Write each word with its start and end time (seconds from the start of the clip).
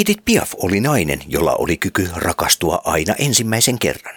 Edith 0.00 0.22
Piaf 0.24 0.52
oli 0.56 0.80
nainen, 0.80 1.20
jolla 1.28 1.54
oli 1.54 1.76
kyky 1.76 2.08
rakastua 2.16 2.82
aina 2.84 3.14
ensimmäisen 3.18 3.78
kerran. 3.78 4.14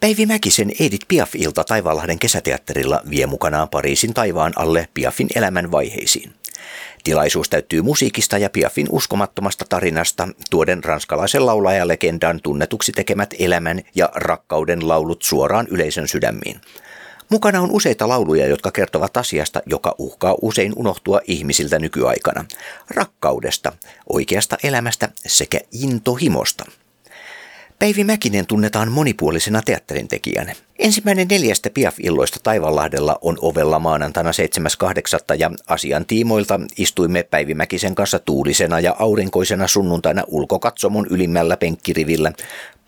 Päivi 0.00 0.26
Mäkisen 0.26 0.72
Edith 0.80 1.06
Piaf-ilta 1.08 1.64
Taivaanlahden 1.64 2.18
kesäteatterilla 2.18 3.02
vie 3.10 3.26
mukanaan 3.26 3.68
Pariisin 3.68 4.14
taivaan 4.14 4.52
alle 4.56 4.88
Piafin 4.94 5.28
elämän 5.34 5.70
vaiheisiin. 5.70 6.32
Tilaisuus 7.04 7.48
täyttyy 7.48 7.82
musiikista 7.82 8.38
ja 8.38 8.50
Piafin 8.50 8.86
uskomattomasta 8.90 9.64
tarinasta, 9.68 10.28
tuoden 10.50 10.84
ranskalaisen 10.84 11.46
laulajalegendan 11.46 12.40
tunnetuksi 12.42 12.92
tekemät 12.92 13.34
elämän 13.38 13.82
ja 13.94 14.10
rakkauden 14.14 14.88
laulut 14.88 15.22
suoraan 15.22 15.66
yleisön 15.70 16.08
sydämiin. 16.08 16.60
Mukana 17.28 17.60
on 17.60 17.70
useita 17.70 18.08
lauluja, 18.08 18.46
jotka 18.46 18.70
kertovat 18.70 19.16
asiasta, 19.16 19.62
joka 19.66 19.94
uhkaa 19.98 20.34
usein 20.42 20.72
unohtua 20.76 21.20
ihmisiltä 21.26 21.78
nykyaikana. 21.78 22.44
Rakkaudesta, 22.90 23.72
oikeasta 24.12 24.56
elämästä 24.62 25.08
sekä 25.26 25.60
intohimosta. 25.72 26.64
Päivi 27.78 28.04
Mäkinen 28.04 28.46
tunnetaan 28.46 28.92
monipuolisena 28.92 29.62
teatterin 29.62 30.08
tekijänä. 30.08 30.52
Ensimmäinen 30.78 31.28
neljästä 31.28 31.70
Piaf-illoista 31.70 32.40
Taivanlahdella 32.42 33.18
on 33.20 33.38
ovella 33.42 33.78
maanantaina 33.78 34.30
7.8. 34.30 35.36
ja 35.38 35.50
asian 35.66 36.06
tiimoilta 36.06 36.60
istuimme 36.78 37.22
Päivi 37.22 37.54
Mäkisen 37.54 37.94
kanssa 37.94 38.18
tuulisena 38.18 38.80
ja 38.80 38.96
aurinkoisena 38.98 39.66
sunnuntaina 39.66 40.22
ulkokatsomon 40.26 41.06
ylimmällä 41.10 41.56
penkkirivillä 41.56 42.32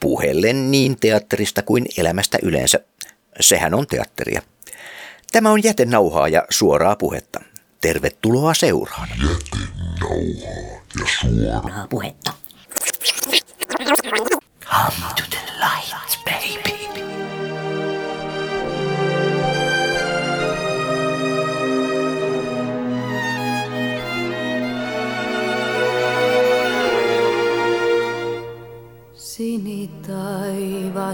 puheellen 0.00 0.70
niin 0.70 0.96
teatterista 1.00 1.62
kuin 1.62 1.86
elämästä 1.98 2.38
yleensä. 2.42 2.80
Sehän 3.40 3.74
on 3.74 3.86
teatteria. 3.86 4.42
Tämä 5.32 5.50
on 5.50 5.64
jätenauhaa 5.64 6.28
ja 6.28 6.42
suoraa 6.50 6.96
puhetta. 6.96 7.40
Tervetuloa 7.80 8.54
seuraan. 8.54 9.08
Jätenauhaa 9.08 10.16
ja 11.00 11.06
suoraa 11.20 11.86
puhetta. 11.90 12.32
Come 14.70 15.14
to 15.16 15.22
the 15.30 15.38
light, 15.58 16.07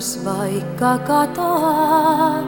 Sinitaivas 0.00 0.25
vaikka 0.25 0.98
katoaa, 0.98 2.42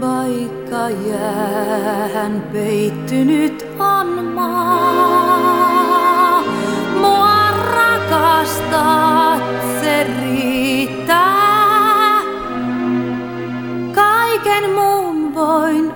vaikka 0.00 0.88
jäähän 1.08 2.42
peittynyt 2.52 3.66
on 3.78 4.06
maa. 4.34 4.82
Mua 7.00 7.50
rakastat, 7.74 9.42
se 9.80 10.06
riittää. 10.20 11.40
Kaiken 13.94 14.70
muun 14.70 15.34
voin 15.34 15.92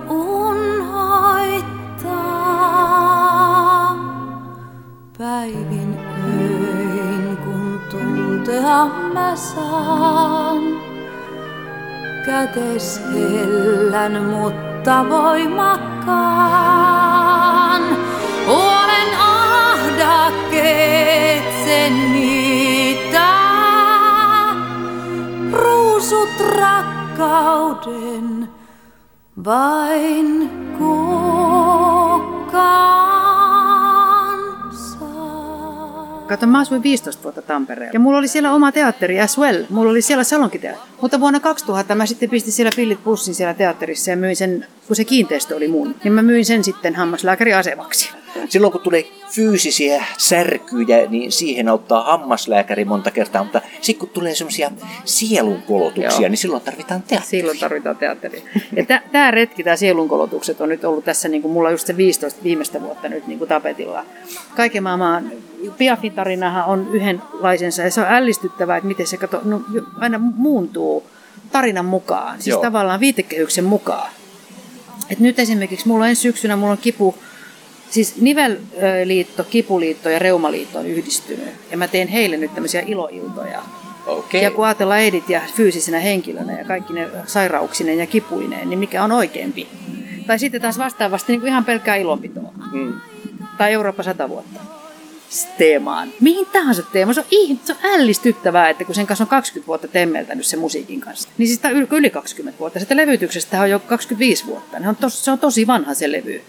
tuntea 8.73 8.85
mä 9.13 9.35
saan. 9.35 10.61
Kätes 12.25 13.01
hellän, 13.13 14.23
mutta 14.23 15.05
voimakkaan. 15.09 16.21
Olen 18.47 19.17
ahdakkeet 19.19 20.53
sen 21.65 22.13
niitä. 22.13 23.33
Ruusut 25.51 26.29
rakkauden 26.57 28.49
vain 29.45 30.49
kukaan 30.77 31.83
Kato, 36.33 36.47
mä 36.47 36.59
asuin 36.59 36.83
15 36.83 37.23
vuotta 37.23 37.41
Tampereella. 37.41 37.93
Ja 37.93 37.99
mulla 37.99 38.17
oli 38.17 38.27
siellä 38.27 38.53
oma 38.53 38.71
teatteri 38.71 39.19
as 39.21 39.37
well. 39.37 39.63
Mulla 39.69 39.91
oli 39.91 40.01
siellä 40.01 40.23
salonkiteatteri. 40.23 40.91
Mutta 41.01 41.19
vuonna 41.19 41.39
2000 41.39 41.95
mä 41.95 42.05
sitten 42.05 42.29
pistin 42.29 42.53
siellä 42.53 42.71
pillit 42.75 43.03
pussin 43.03 43.35
siellä 43.35 43.53
teatterissa 43.53 44.11
ja 44.11 44.17
myin 44.17 44.35
sen, 44.35 44.65
kun 44.87 44.95
se 44.95 45.05
kiinteistö 45.05 45.55
oli 45.55 45.67
mun, 45.67 45.95
niin 46.03 46.13
mä 46.13 46.21
myin 46.21 46.45
sen 46.45 46.63
sitten 46.63 46.95
hammaslääkäriasemaksi. 46.95 48.09
Silloin 48.49 48.71
kun 48.71 48.81
tulee 48.81 49.05
fyysisiä 49.29 50.05
särkyjä, 50.17 51.05
niin 51.09 51.31
siihen 51.31 51.69
auttaa 51.69 52.03
hammaslääkäri 52.03 52.85
monta 52.85 53.11
kertaa, 53.11 53.43
mutta 53.43 53.61
sitten 53.81 53.99
kun 53.99 54.09
tulee 54.09 54.35
semmoisia 54.35 54.71
sielunkolotuksia, 55.05 56.21
Joo. 56.21 56.29
niin 56.29 56.37
silloin 56.37 56.63
tarvitaan 56.63 57.01
teatteria. 57.01 57.29
Silloin 57.29 57.59
tarvitaan 57.59 57.97
teatteria. 57.97 58.41
Ja 58.75 58.85
tämä 59.11 59.31
retki, 59.31 59.63
tämä 59.63 59.75
sielunkolotukset 59.75 60.61
on 60.61 60.69
nyt 60.69 60.83
ollut 60.83 61.05
tässä, 61.05 61.29
niin 61.29 61.41
kuin 61.41 61.51
mulla 61.51 61.71
just 61.71 61.87
se 61.87 61.97
15 61.97 62.43
viimeistä 62.43 62.81
vuotta 62.81 63.09
nyt 63.09 63.27
niin 63.27 63.39
kuin 63.39 63.47
tapetilla. 63.47 64.05
Kaiken 64.55 64.83
maailman 64.83 65.31
Piafin 65.77 66.13
tarinahan 66.13 66.65
on 66.65 66.87
yhdenlaisensa 66.93 67.81
ja 67.81 67.91
se 67.91 68.01
on 68.01 68.07
ällistyttävää, 68.07 68.77
että 68.77 68.87
miten 68.87 69.07
se 69.07 69.17
kato, 69.17 69.41
no, 69.43 69.61
aina 69.99 70.19
muuntuu 70.19 71.03
tarinan 71.51 71.85
mukaan, 71.85 72.35
siis 72.35 72.47
Joo. 72.47 72.61
tavallaan 72.61 72.99
viitekehyksen 72.99 73.63
mukaan. 73.63 74.11
Et 75.09 75.19
nyt 75.19 75.39
esimerkiksi 75.39 75.87
mulla 75.87 76.03
on 76.03 76.09
ensi 76.09 76.21
syksynä 76.21 76.55
mulla 76.55 76.71
on 76.71 76.77
kipu, 76.77 77.15
siis 77.93 78.21
nivelliitto, 78.21 79.43
kipuliitto 79.43 80.09
ja 80.09 80.19
reumaliitto 80.19 80.79
on 80.79 80.87
yhdistynyt. 80.87 81.49
Ja 81.71 81.77
mä 81.77 81.87
teen 81.87 82.07
heille 82.07 82.37
nyt 82.37 82.53
tämmöisiä 82.53 82.83
iloiltoja. 82.87 83.61
Okei. 84.07 84.43
Ja 84.43 84.51
kun 84.51 84.65
ajatellaan 84.65 85.01
Edit 85.01 85.29
ja 85.29 85.41
fyysisenä 85.55 85.99
henkilönä 85.99 86.57
ja 86.57 86.65
kaikki 86.65 86.93
ne 86.93 87.07
sairauksineen 87.25 87.99
ja 87.99 88.07
kipuineen, 88.07 88.69
niin 88.69 88.79
mikä 88.79 89.03
on 89.03 89.11
oikeampi? 89.11 89.67
Tai 90.27 90.39
sitten 90.39 90.61
taas 90.61 90.77
vastaavasti 90.77 91.31
niin 91.31 91.39
kuin 91.39 91.49
ihan 91.49 91.65
pelkkää 91.65 91.95
ilonpitoa. 91.95 92.53
Mm. 92.71 92.93
Tai 93.57 93.73
Eurooppa 93.73 94.03
100 94.03 94.29
vuotta. 94.29 94.59
Teemaan. 95.57 96.09
Mihin 96.19 96.45
tahansa 96.45 96.83
teemaan. 96.83 97.15
Se 97.15 97.19
on, 97.21 97.27
ihme, 97.31 97.59
se 97.63 97.73
on 97.73 97.91
ällistyttävää, 97.91 98.69
että 98.69 98.85
kun 98.85 98.95
sen 98.95 99.07
kanssa 99.07 99.23
on 99.23 99.27
20 99.27 99.67
vuotta 99.67 99.87
temmeltänyt 99.87 100.45
sen 100.45 100.59
musiikin 100.59 101.01
kanssa. 101.01 101.29
Niin 101.37 101.47
siis 101.47 101.59
yli- 101.71 101.87
yli 101.91 102.09
20 102.09 102.59
vuotta. 102.59 102.79
Sitä 102.79 102.95
levytyksestä 102.95 103.61
on 103.61 103.69
jo 103.69 103.79
25 103.79 104.45
vuotta. 104.45 104.79
Ne 104.79 104.89
on 104.89 104.95
tos, 104.95 105.25
se 105.25 105.31
on 105.31 105.39
tosi 105.39 105.67
vanha 105.67 105.93
se 105.93 106.11
levy. 106.11 106.41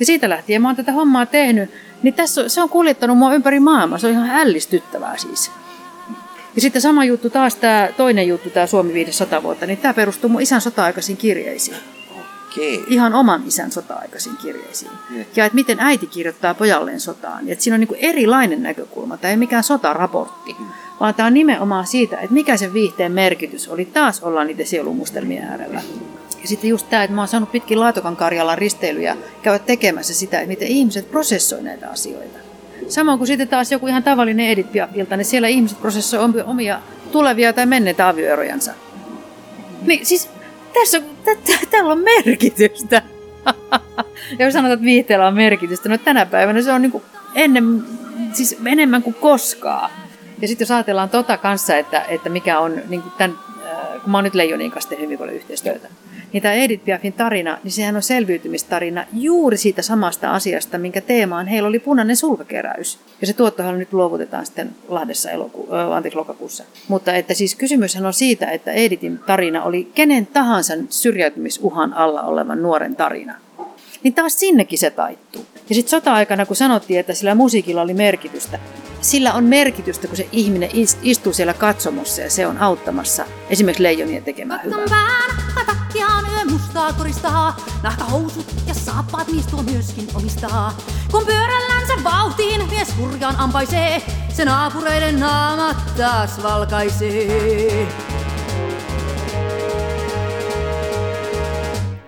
Ja 0.00 0.06
siitä 0.06 0.28
lähtien 0.28 0.62
mä 0.62 0.68
oon 0.68 0.76
tätä 0.76 0.92
hommaa 0.92 1.26
tehnyt. 1.26 1.70
Niin 2.02 2.14
tässä 2.14 2.48
se 2.48 2.62
on 2.62 2.68
kuljettanut 2.68 3.18
mua 3.18 3.34
ympäri 3.34 3.60
maailmaa. 3.60 3.98
Se 3.98 4.06
on 4.06 4.12
ihan 4.12 4.30
ällistyttävää 4.30 5.16
siis. 5.16 5.50
Ja 6.54 6.62
sitten 6.62 6.82
sama 6.82 7.04
juttu 7.04 7.30
taas 7.30 7.54
tämä 7.54 7.88
toinen 7.96 8.28
juttu, 8.28 8.50
tämä 8.50 8.66
Suomi 8.66 8.94
500 8.94 9.42
vuotta, 9.42 9.66
niin 9.66 9.78
tämä 9.78 9.94
perustuu 9.94 10.30
mun 10.30 10.42
isän 10.42 10.60
sota-aikaisiin 10.60 11.16
kirjeisiin. 11.16 11.76
Okei. 12.56 12.84
Ihan 12.88 13.14
oman 13.14 13.42
isän 13.46 13.72
sota-aikaisiin 13.72 14.36
kirjeisiin. 14.36 14.90
Ja 15.36 15.44
että 15.44 15.54
miten 15.54 15.80
äiti 15.80 16.06
kirjoittaa 16.06 16.54
pojalleen 16.54 17.00
sotaan. 17.00 17.46
Ja 17.46 17.52
että 17.52 17.64
siinä 17.64 17.74
on 17.74 17.80
niin 17.80 17.98
erilainen 17.98 18.62
näkökulma. 18.62 19.16
Tämä 19.16 19.30
ei 19.30 19.36
mikään 19.36 19.64
sotaraportti, 19.64 20.56
vaan 21.00 21.14
tämä 21.14 21.26
on 21.26 21.34
nimenomaan 21.34 21.86
siitä, 21.86 22.16
että 22.16 22.34
mikä 22.34 22.56
sen 22.56 22.72
viihteen 22.72 23.12
merkitys 23.12 23.68
oli. 23.68 23.84
Taas 23.84 24.22
ollaan 24.22 24.46
niiden 24.46 24.66
sielumustelmien 24.66 25.44
äärellä. 25.44 25.80
Ja 26.46 26.48
sitten 26.48 26.70
just 26.70 26.90
tämä, 26.90 27.04
että 27.04 27.14
mä 27.14 27.20
oon 27.20 27.28
saanut 27.28 27.52
pitkin 27.52 27.80
Laatokan 27.80 28.16
Karjalan 28.16 28.58
risteilyjä 28.58 29.16
käydä 29.42 29.58
tekemässä 29.58 30.14
sitä, 30.14 30.36
että 30.36 30.48
miten 30.48 30.68
ihmiset 30.68 31.10
prosessoi 31.10 31.62
näitä 31.62 31.90
asioita. 31.90 32.38
Samoin 32.88 33.18
kuin 33.18 33.28
sitten 33.28 33.48
taas 33.48 33.72
joku 33.72 33.86
ihan 33.86 34.02
tavallinen 34.02 34.48
edit-ilta, 34.48 35.16
niin 35.16 35.24
siellä 35.24 35.48
ihmiset 35.48 35.80
prosessoi 35.80 36.20
omia- 36.44 36.80
tulevia 37.12 37.52
tai 37.52 37.66
menneitä 37.66 38.08
avioerojansa. 38.08 38.72
Niin 39.86 40.06
siis 40.06 40.30
tässä 40.74 40.98
on, 40.98 41.04
tä, 41.24 41.30
tä, 41.34 41.66
tällä 41.70 41.92
on 41.92 41.98
merkitystä. 41.98 43.02
ja 44.38 44.44
jos 44.46 44.52
sanotaan, 44.52 44.72
että 44.72 44.84
viihteellä 44.84 45.26
on 45.26 45.34
merkitystä, 45.34 45.88
no 45.88 45.98
tänä 45.98 46.26
päivänä 46.26 46.62
se 46.62 46.72
on 46.72 46.82
niin 46.82 46.92
kuin 46.92 47.04
ennen, 47.34 47.84
siis 48.32 48.58
enemmän 48.66 49.02
kuin 49.02 49.14
koskaan. 49.14 49.90
Ja 50.42 50.48
sitten 50.48 50.64
jos 50.64 50.70
ajatellaan 50.70 51.10
tota 51.10 51.36
kanssa, 51.36 51.76
että, 51.76 52.02
että 52.08 52.28
mikä 52.28 52.58
on 52.58 52.82
niin 52.88 53.02
kuin 53.02 53.12
tämän, 53.18 53.38
äh, 53.66 54.02
kun 54.02 54.10
mä 54.10 54.16
oon 54.16 54.24
nyt 54.24 54.34
Leijonin 54.34 54.70
kanssa 54.70 54.88
tehnyt 54.88 55.04
hyvin 55.04 55.18
paljon 55.18 55.36
yhteistyötä, 55.36 55.88
niin 56.36 56.42
tämä 56.42 56.54
Edith 56.54 56.84
Piafin 56.84 57.12
tarina, 57.12 57.58
niin 57.64 57.72
sehän 57.72 57.96
on 57.96 58.02
selviytymistarina 58.02 59.04
juuri 59.12 59.56
siitä 59.56 59.82
samasta 59.82 60.30
asiasta, 60.30 60.78
minkä 60.78 61.00
teemaan 61.00 61.46
heillä 61.46 61.68
oli 61.68 61.78
punainen 61.78 62.16
sulkakeräys. 62.16 62.98
Ja 63.20 63.26
se 63.26 63.32
tuottohan 63.32 63.78
nyt 63.78 63.92
luovutetaan 63.92 64.46
sitten 64.46 64.70
Lahdessa 64.88 65.30
eloku- 65.30 65.68
anteeksi, 65.94 66.16
lokakuussa. 66.16 66.64
Mutta 66.88 67.14
että 67.14 67.34
siis 67.34 67.54
kysymyshän 67.54 68.06
on 68.06 68.12
siitä, 68.12 68.46
että 68.46 68.72
Edithin 68.72 69.18
tarina 69.18 69.64
oli 69.64 69.90
kenen 69.94 70.26
tahansa 70.26 70.74
syrjäytymisuhan 70.90 71.94
alla 71.94 72.22
olevan 72.22 72.62
nuoren 72.62 72.96
tarina. 72.96 73.34
niin 74.02 74.14
taas 74.14 74.40
sinnekin 74.40 74.78
se 74.78 74.90
taittuu. 74.90 75.46
Ja 75.68 75.74
sitten 75.74 75.90
sota-aikana, 75.90 76.46
kun 76.46 76.56
sanottiin, 76.56 77.00
että 77.00 77.14
sillä 77.14 77.34
musiikilla 77.34 77.82
oli 77.82 77.94
merkitystä, 77.94 78.58
sillä 79.00 79.32
on 79.32 79.44
merkitystä, 79.44 80.08
kun 80.08 80.16
se 80.16 80.28
ihminen 80.32 80.70
is- 80.72 80.98
istuu 81.02 81.32
siellä 81.32 81.54
katsomossa 81.54 82.22
ja 82.22 82.30
se 82.30 82.46
on 82.46 82.58
auttamassa 82.58 83.24
esimerkiksi 83.50 83.82
leijonien 83.82 84.24
tekemään 84.24 84.60
hyvää. 84.64 84.78
Yö 85.96 86.44
mustaa 86.50 86.92
koristaa. 86.92 87.56
Nahkahousut 87.82 88.46
ja 88.66 88.74
saappaat 88.74 89.26
tuo 89.50 89.62
myöskin 89.62 90.08
omistaa. 90.14 90.76
Kun 91.10 91.26
pyörällänsä 91.26 91.92
vauhtiin 92.04 92.68
mies 92.70 92.96
hurjaan 92.98 93.36
ampaisee, 93.36 94.02
se 94.28 94.44
naapureiden 94.44 95.20
naamat 95.20 95.76
taas 95.96 96.42
valkaisee. 96.42 97.88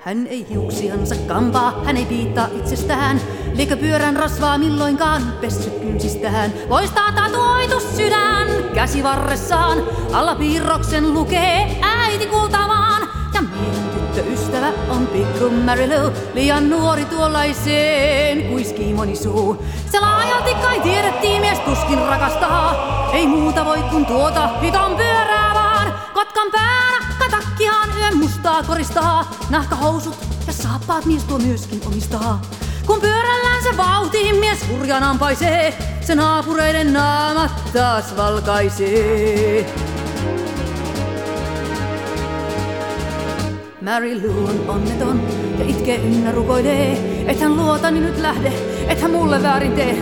Hän 0.01 0.27
ei 0.27 0.47
hiuksiansa 0.51 1.15
kampaa, 1.15 1.85
hän 1.85 1.97
ei 1.97 2.05
piittaa 2.05 2.49
itsestään. 2.59 3.21
Liekö 3.59 3.77
pyörän 3.77 4.17
rasvaa 4.17 4.59
milloinkaan 4.59 5.23
pessyt 5.41 5.79
kynsistään. 5.81 6.53
Loistaa 6.69 7.13
tatuoitu 7.13 7.81
sydän 7.81 8.49
käsivarressaan. 8.75 9.79
Alla 10.13 10.35
piirroksen 10.35 11.15
lukee 11.15 11.81
äiti 11.83 12.27
kultamaan. 12.27 13.09
Ja 13.35 13.43
miehen 13.43 13.91
tyttöystävä 13.91 14.73
on 14.89 15.07
pikku 15.07 15.51
Mary 15.65 15.89
Lou. 15.89 16.11
Liian 16.35 16.71
nuori 16.71 17.05
tuollaiseen 17.05 18.43
kuiskii 18.43 18.95
moni 18.95 19.17
suu. 19.17 19.65
Se 19.91 20.01
laajalti 20.01 20.55
kai 20.55 20.81
tiedettiin 20.81 21.41
mies 21.41 21.59
tuskin 21.59 21.99
rakastaa. 21.99 22.75
Ei 23.13 23.27
muuta 23.27 23.65
voi 23.65 23.83
kun 23.83 24.07
tuota 24.07 24.49
hiton 24.49 24.97
pyörää 24.97 25.55
vaan. 25.55 25.95
Kotkan 26.15 26.49
päänä 26.53 27.07
katakkiaan 27.19 27.89
yön 27.99 28.17
mustaa 28.17 28.63
koristaa. 28.63 29.31
Nahkahousut 29.51 30.17
ja 30.47 30.53
saappaat 30.53 31.05
mies 31.05 31.25
tuo 31.25 31.39
myöskin 31.39 31.81
omistaa. 31.87 32.41
Kun 32.89 33.01
pyörällään 33.01 33.63
se 33.63 33.77
vauhtiin 33.77 34.37
mies 34.37 34.69
hurjan 34.69 35.03
ampaisee, 35.03 35.79
se 36.01 36.15
naapureiden 36.15 36.93
naamat 36.93 37.71
taas 37.73 38.17
valkaisee. 38.17 39.67
Mary 43.83 44.23
Lou 44.23 44.45
on 44.45 44.65
onneton 44.69 45.23
ja 45.59 45.65
itkee 45.69 45.97
ynnä 45.97 46.33
rukoilee, 46.33 47.25
et 47.27 47.41
hän 47.41 47.57
luotani 47.57 48.01
nyt 48.01 48.19
lähde, 48.19 48.53
et 48.89 49.01
hän 49.01 49.11
mulle 49.11 49.43
väärin 49.43 49.73
tee. 49.73 49.97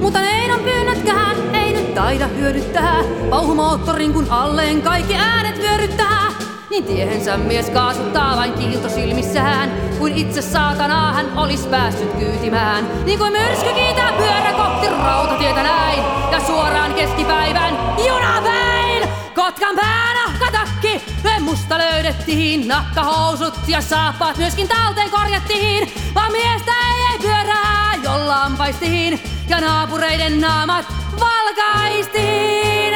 Mutta 0.00 0.20
neidon 0.20 0.60
pyynnötkään 0.60 1.54
ei 1.54 1.72
nyt 1.72 1.94
taida 1.94 2.26
hyödyttää, 2.26 2.96
pauhumoottorin 3.30 4.12
kun 4.12 4.26
alleen 4.30 4.82
kaikki 4.82 5.14
äänet 5.14 5.58
vyöryttää. 5.58 6.32
Niin 6.70 6.84
tiehensä 6.84 7.36
mies 7.36 7.70
kaasuttaa 7.70 8.36
vain 8.36 8.52
kiilto 8.52 8.88
silmissään, 8.88 9.87
kuin 9.98 10.16
itse 10.16 10.42
saatanaa 10.42 11.12
hän 11.12 11.38
olis 11.38 11.66
päässyt 11.66 12.12
kyytimään. 12.12 13.04
Niin 13.04 13.18
kuin 13.18 13.32
myrsky 13.32 13.72
kiitää 13.74 14.12
pyörä 14.12 14.52
kohti 14.52 14.88
rautatietä 14.88 15.62
näin, 15.62 16.02
ja 16.32 16.40
suoraan 16.40 16.94
keskipäivän 16.94 17.78
junapäin. 18.06 19.08
Kotkan 19.34 19.76
päänahkatakki, 19.76 21.04
me 21.24 21.40
musta 21.40 21.78
löydettiin, 21.78 22.68
nahkahousut 22.68 23.54
ja 23.66 23.80
saappaat 23.80 24.36
myöskin 24.36 24.68
talteen 24.68 25.10
korjattiin. 25.10 25.92
Vaan 26.14 26.32
miestä 26.32 26.72
ei, 26.72 27.12
ei 27.12 27.18
pyörää, 27.18 27.94
jolla 28.02 28.42
ampaistiin, 28.42 29.20
ja 29.48 29.60
naapureiden 29.60 30.40
naamat 30.40 30.84
valkaistiin. 31.20 32.94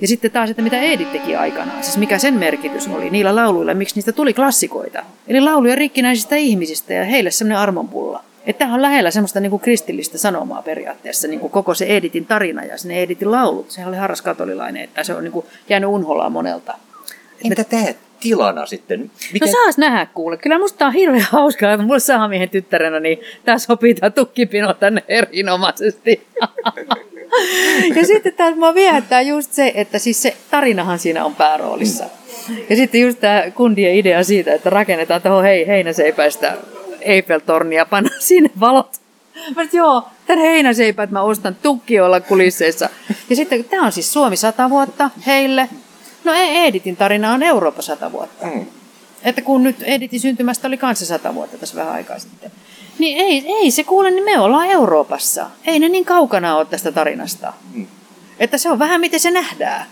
Ja 0.00 0.08
sitten 0.08 0.30
taas, 0.30 0.50
että 0.50 0.62
mitä 0.62 0.80
Edith 0.80 1.12
teki 1.12 1.36
aikanaan, 1.36 1.84
siis 1.84 1.96
mikä 1.96 2.18
sen 2.18 2.34
merkitys 2.34 2.88
oli 2.88 3.10
niillä 3.10 3.36
lauluilla, 3.36 3.74
miksi 3.74 3.94
niistä 3.94 4.12
tuli 4.12 4.34
klassikoita. 4.34 5.02
Eli 5.28 5.40
lauluja 5.40 5.74
rikkinäisistä 5.74 6.36
ihmisistä 6.36 6.94
ja 6.94 7.04
heille 7.04 7.30
semmoinen 7.30 7.58
armonpulla. 7.58 8.24
Että 8.46 8.58
tämä 8.58 8.74
on 8.74 8.82
lähellä 8.82 9.10
semmoista 9.10 9.40
niin 9.40 9.50
kuin 9.50 9.60
kristillistä 9.60 10.18
sanomaa 10.18 10.62
periaatteessa, 10.62 11.28
niin 11.28 11.40
kuin 11.40 11.50
koko 11.50 11.74
se 11.74 11.84
Editin 11.84 12.26
tarina 12.26 12.64
ja 12.64 12.78
sinne 12.78 13.02
Editin 13.02 13.30
laulut. 13.30 13.70
Sehän 13.70 13.88
oli 13.88 13.96
harras 13.96 14.22
katolilainen, 14.22 14.84
että 14.84 15.04
se 15.04 15.14
on 15.14 15.24
niin 15.24 15.32
kuin 15.32 15.46
jäänyt 15.68 15.90
unholaan 15.90 16.32
monelta. 16.32 16.74
Entä 17.44 17.64
tämä 17.64 17.84
tilana 18.20 18.66
sitten? 18.66 19.10
No 19.40 19.46
saas 19.46 19.78
nähdä 19.78 20.06
kuule. 20.14 20.36
Kyllä 20.36 20.58
musta 20.58 20.86
on 20.86 20.92
hirveän 20.92 21.26
hauskaa, 21.30 21.72
että 21.72 21.86
mulle 21.86 22.00
saamiehen 22.00 22.50
tyttärenä, 22.50 23.00
niin 23.00 23.18
tää 23.44 23.58
sopii 23.58 23.94
tää 23.94 24.10
tukkipino 24.10 24.74
tänne 24.74 25.04
erinomaisesti. 25.08 26.26
ja 27.96 28.06
sitten 28.06 28.32
taas 28.32 28.54
mua 28.56 28.74
viehättää 28.74 29.22
just 29.22 29.52
se, 29.52 29.72
että 29.74 29.98
siis 29.98 30.22
se 30.22 30.36
tarinahan 30.50 30.98
siinä 30.98 31.24
on 31.24 31.34
pääroolissa. 31.34 32.04
Ja 32.70 32.76
sitten 32.76 33.00
just 33.00 33.20
tämä 33.20 33.42
kundien 33.54 33.94
idea 33.94 34.24
siitä, 34.24 34.54
että 34.54 34.70
rakennetaan 34.70 35.22
tuohon 35.22 35.42
hei, 35.42 35.66
heinäseipäistä 35.66 36.56
Eiffel-tornia, 37.00 37.86
panna 37.90 38.10
sinne 38.18 38.50
valot. 38.60 39.00
Mä 39.34 39.54
sanoin, 39.54 39.68
joo, 39.72 40.08
tämän 40.26 40.40
heinäseipät 40.40 41.10
mä 41.10 41.22
ostan 41.22 41.56
tukkioilla 41.62 42.20
kulisseissa. 42.20 42.88
Ja 43.30 43.36
sitten 43.36 43.64
tämä 43.64 43.86
on 43.86 43.92
siis 43.92 44.12
Suomi 44.12 44.36
100 44.36 44.70
vuotta 44.70 45.10
heille. 45.26 45.68
No 46.24 46.32
ei, 46.32 46.66
Editin 46.66 46.96
tarina 46.96 47.32
on 47.32 47.42
Eurooppa 47.42 47.82
100 47.82 48.12
vuotta. 48.12 48.46
Mm. 48.46 48.66
Että 49.24 49.42
kun 49.42 49.62
nyt 49.62 49.82
Editin 49.82 50.20
syntymästä 50.20 50.68
oli 50.68 50.76
kanssa 50.76 51.06
100 51.06 51.34
vuotta 51.34 51.58
tässä 51.58 51.76
vähän 51.76 51.92
aikaa 51.92 52.18
sitten. 52.18 52.52
Niin 52.98 53.18
ei, 53.18 53.44
ei 53.46 53.70
se 53.70 53.84
kuule, 53.84 54.10
niin 54.10 54.24
me 54.24 54.38
ollaan 54.38 54.66
Euroopassa. 54.66 55.50
Ei 55.66 55.78
ne 55.78 55.88
niin 55.88 56.04
kaukana 56.04 56.56
ole 56.56 56.64
tästä 56.64 56.92
tarinasta. 56.92 57.52
Mm. 57.74 57.86
Että 58.40 58.58
se 58.58 58.70
on 58.70 58.78
vähän 58.78 59.00
miten 59.00 59.20
se 59.20 59.30
nähdään. 59.30 59.86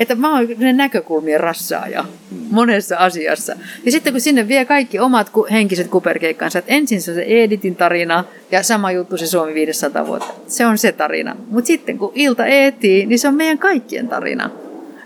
Että 0.00 0.14
mä 0.14 0.32
oon 0.32 0.48
ne 0.58 0.72
näkökulmien 0.72 1.40
rassaaja 1.40 2.04
monessa 2.50 2.96
asiassa. 2.96 3.56
Ja 3.84 3.92
sitten 3.92 4.12
kun 4.12 4.20
sinne 4.20 4.48
vie 4.48 4.64
kaikki 4.64 4.98
omat 4.98 5.30
henkiset 5.50 5.88
kuperkeikkansa, 5.88 6.58
että 6.58 6.72
ensin 6.72 7.02
se 7.02 7.10
on 7.10 7.14
se 7.14 7.24
Editin 7.26 7.76
tarina 7.76 8.24
ja 8.50 8.62
sama 8.62 8.92
juttu 8.92 9.16
se 9.16 9.26
Suomi 9.26 9.54
500 9.54 10.06
vuotta. 10.06 10.34
Se 10.46 10.66
on 10.66 10.78
se 10.78 10.92
tarina. 10.92 11.36
Mutta 11.50 11.66
sitten 11.66 11.98
kun 11.98 12.12
ilta 12.14 12.46
eetii, 12.46 13.06
niin 13.06 13.18
se 13.18 13.28
on 13.28 13.34
meidän 13.34 13.58
kaikkien 13.58 14.08
tarina. 14.08 14.50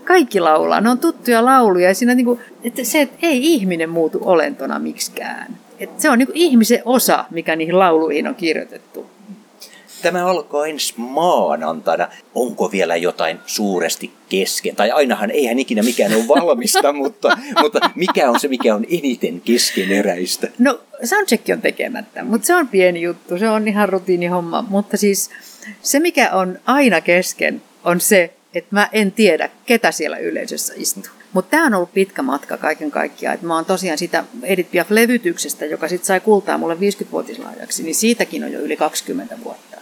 Kaikki 0.05 0.41
laulaa, 0.41 0.81
ne 0.81 0.91
on 0.91 0.99
tuttuja 0.99 1.45
lauluja 1.45 1.89
ja 1.89 1.95
siinä 1.95 2.15
niinku, 2.15 2.41
että 2.65 2.85
se, 2.85 3.01
että 3.01 3.17
ei 3.23 3.53
ihminen 3.53 3.91
muutu 3.91 4.19
olentona 4.23 4.79
miksikään. 4.79 5.59
Että 5.83 6.03
se 6.03 6.11
on 6.11 6.19
niinku 6.19 6.33
ihmisen 6.37 6.83
osa, 6.85 7.25
mikä 7.31 7.57
niihin 7.57 7.79
lauluihin 7.79 8.29
on 8.29 8.35
kirjoitettu. 8.35 9.07
Tämä 10.03 10.27
alkaa 10.27 10.67
ensi 10.67 10.95
maanantaina. 10.97 12.09
Onko 12.35 12.73
vielä 12.73 12.97
jotain 12.97 13.39
suuresti 13.47 14.13
kesken? 14.29 14.77
Tai 14.77 14.91
ainahan 14.91 15.31
eihän 15.31 15.59
ikinä 15.59 15.83
mikään 15.83 16.15
ole 16.15 16.29
valmista, 16.29 16.93
mutta, 17.03 17.39
mutta 17.63 17.91
mikä 17.95 18.31
on 18.31 18.41
se, 18.41 18.49
mikä 18.49 18.75
on 18.75 18.87
eniten 18.91 19.41
keskeneräistä? 19.41 20.49
No 20.59 20.81
soundcheck 21.05 21.49
on 21.53 21.63
tekemättä, 21.63 22.25
mutta 22.25 22.47
se 22.47 22.55
on 22.55 22.69
pieni 22.69 23.03
juttu, 23.03 23.39
se 23.39 23.49
on 23.49 23.69
ihan 23.69 23.89
rutiinihomma. 23.89 24.65
Mutta 24.69 24.97
siis 24.97 25.31
se, 25.83 26.01
mikä 26.01 26.31
on 26.31 26.59
aina 26.67 27.01
kesken, 27.01 27.63
on 27.85 28.01
se, 28.01 28.35
että 28.55 28.69
mä 28.71 28.89
en 28.93 29.13
tiedä, 29.13 29.51
ketä 29.67 29.93
siellä 29.93 30.17
yleisössä 30.17 30.75
istuu. 30.77 31.22
Mutta 31.33 31.51
tämä 31.51 31.67
on 31.67 31.75
ollut 31.75 31.95
pitkä 31.95 32.23
matka 32.23 32.57
kaiken 32.57 32.91
kaikkiaan. 32.91 33.35
Et 33.35 33.43
mä 33.43 33.55
oon 33.55 33.65
tosiaan 33.65 33.99
sitä 33.99 34.25
Edith 34.43 34.71
Piaf-levytyksestä, 34.71 35.65
joka 35.65 35.89
sitten 35.89 36.07
sai 36.07 36.21
kultaa 36.21 36.59
mulle 36.59 36.75
50-vuotislaajaksi, 36.75 37.83
niin 37.83 37.95
siitäkin 37.95 38.45
on 38.45 38.53
jo 38.53 38.61
yli 38.61 38.77
20 38.77 39.39
vuotta. 39.45 39.77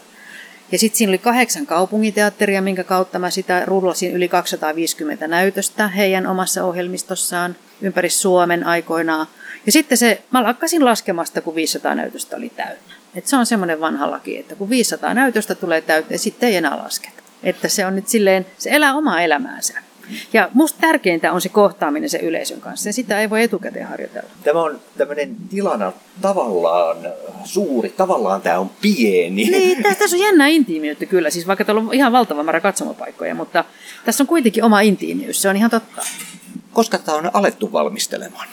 Ja 0.73 0.79
sitten 0.79 0.99
siinä 0.99 1.11
oli 1.11 1.19
kahdeksan 1.19 1.67
kaupungiteatteria, 1.67 2.63
minkä 2.63 2.85
kautta 2.85 3.19
mä 3.19 3.31
sitä 3.31 3.65
rullasin 3.67 4.13
yli 4.13 4.29
250 4.29 5.29
näytöstä 5.29 5.89
heidän 5.89 6.27
omassa 6.27 6.65
ohjelmistossaan 6.65 7.57
ympäri 7.83 8.11
Suomen 8.11 8.67
aikoinaan. 8.67 9.27
Ja 9.67 9.73
sitten 9.73 9.99
se, 9.99 10.23
mä 10.31 10.43
lakkasin 10.43 10.85
laskemasta, 10.85 11.41
kun 11.41 11.55
500 11.55 11.95
näytöstä 11.95 12.37
oli 12.37 12.49
täynnä. 12.57 12.95
Et 13.15 13.27
se 13.27 13.37
on 13.37 13.47
semmoinen 13.47 13.81
vanha 13.81 14.11
laki, 14.11 14.39
että 14.39 14.55
kun 14.55 14.71
500 14.71 15.15
näytöstä 15.15 15.55
tulee 15.55 15.81
täyteen, 15.81 16.19
sitten 16.19 16.49
ei 16.49 16.57
enää 16.57 16.77
lasketa. 16.77 17.23
Että 17.43 17.69
se 17.69 17.87
on 17.87 17.97
nyt 17.97 18.09
silleen, 18.09 18.47
se 18.59 18.71
elää 18.71 18.95
omaa 18.95 19.21
elämäänsä. 19.21 19.90
Ja 20.33 20.49
musta 20.55 20.79
tärkeintä 20.81 21.33
on 21.33 21.41
se 21.41 21.49
kohtaaminen 21.49 22.11
sen 22.11 22.21
yleisön 22.21 22.61
kanssa. 22.61 22.89
Ja 22.89 22.93
sitä 22.93 23.21
ei 23.21 23.31
voi 23.31 23.43
etukäteen 23.43 23.87
harjoitella. 23.87 24.31
Tämä 24.45 24.63
on 24.63 24.81
tämmöinen 24.99 25.37
tilana 25.51 25.93
tavallaan 26.21 26.97
suuri, 27.45 27.91
tavallaan 27.91 28.43
tämä 28.43 28.59
on 28.59 28.71
pieni. 28.83 29.45
Niin, 29.45 29.83
tässä, 29.83 29.99
tässä 29.99 30.17
on 30.17 30.23
jännä 30.23 30.47
intiimiyttä 30.47 31.07
kyllä, 31.07 31.31
siis 31.31 31.47
vaikka 31.47 31.65
täällä 31.65 31.83
on 31.83 31.95
ihan 31.95 32.13
valtava 32.13 32.43
määrä 32.43 32.61
katsomapaikkoja, 32.61 33.35
mutta 33.35 33.65
tässä 34.05 34.23
on 34.23 34.27
kuitenkin 34.27 34.65
oma 34.65 34.81
intiimiys, 34.81 35.43
se 35.43 35.49
on 35.49 35.57
ihan 35.57 35.71
totta. 35.71 36.03
Koska 36.73 36.99
tämä 36.99 37.19
on 37.19 37.31
alettu 37.33 37.73
valmistelemaan. 37.73 38.49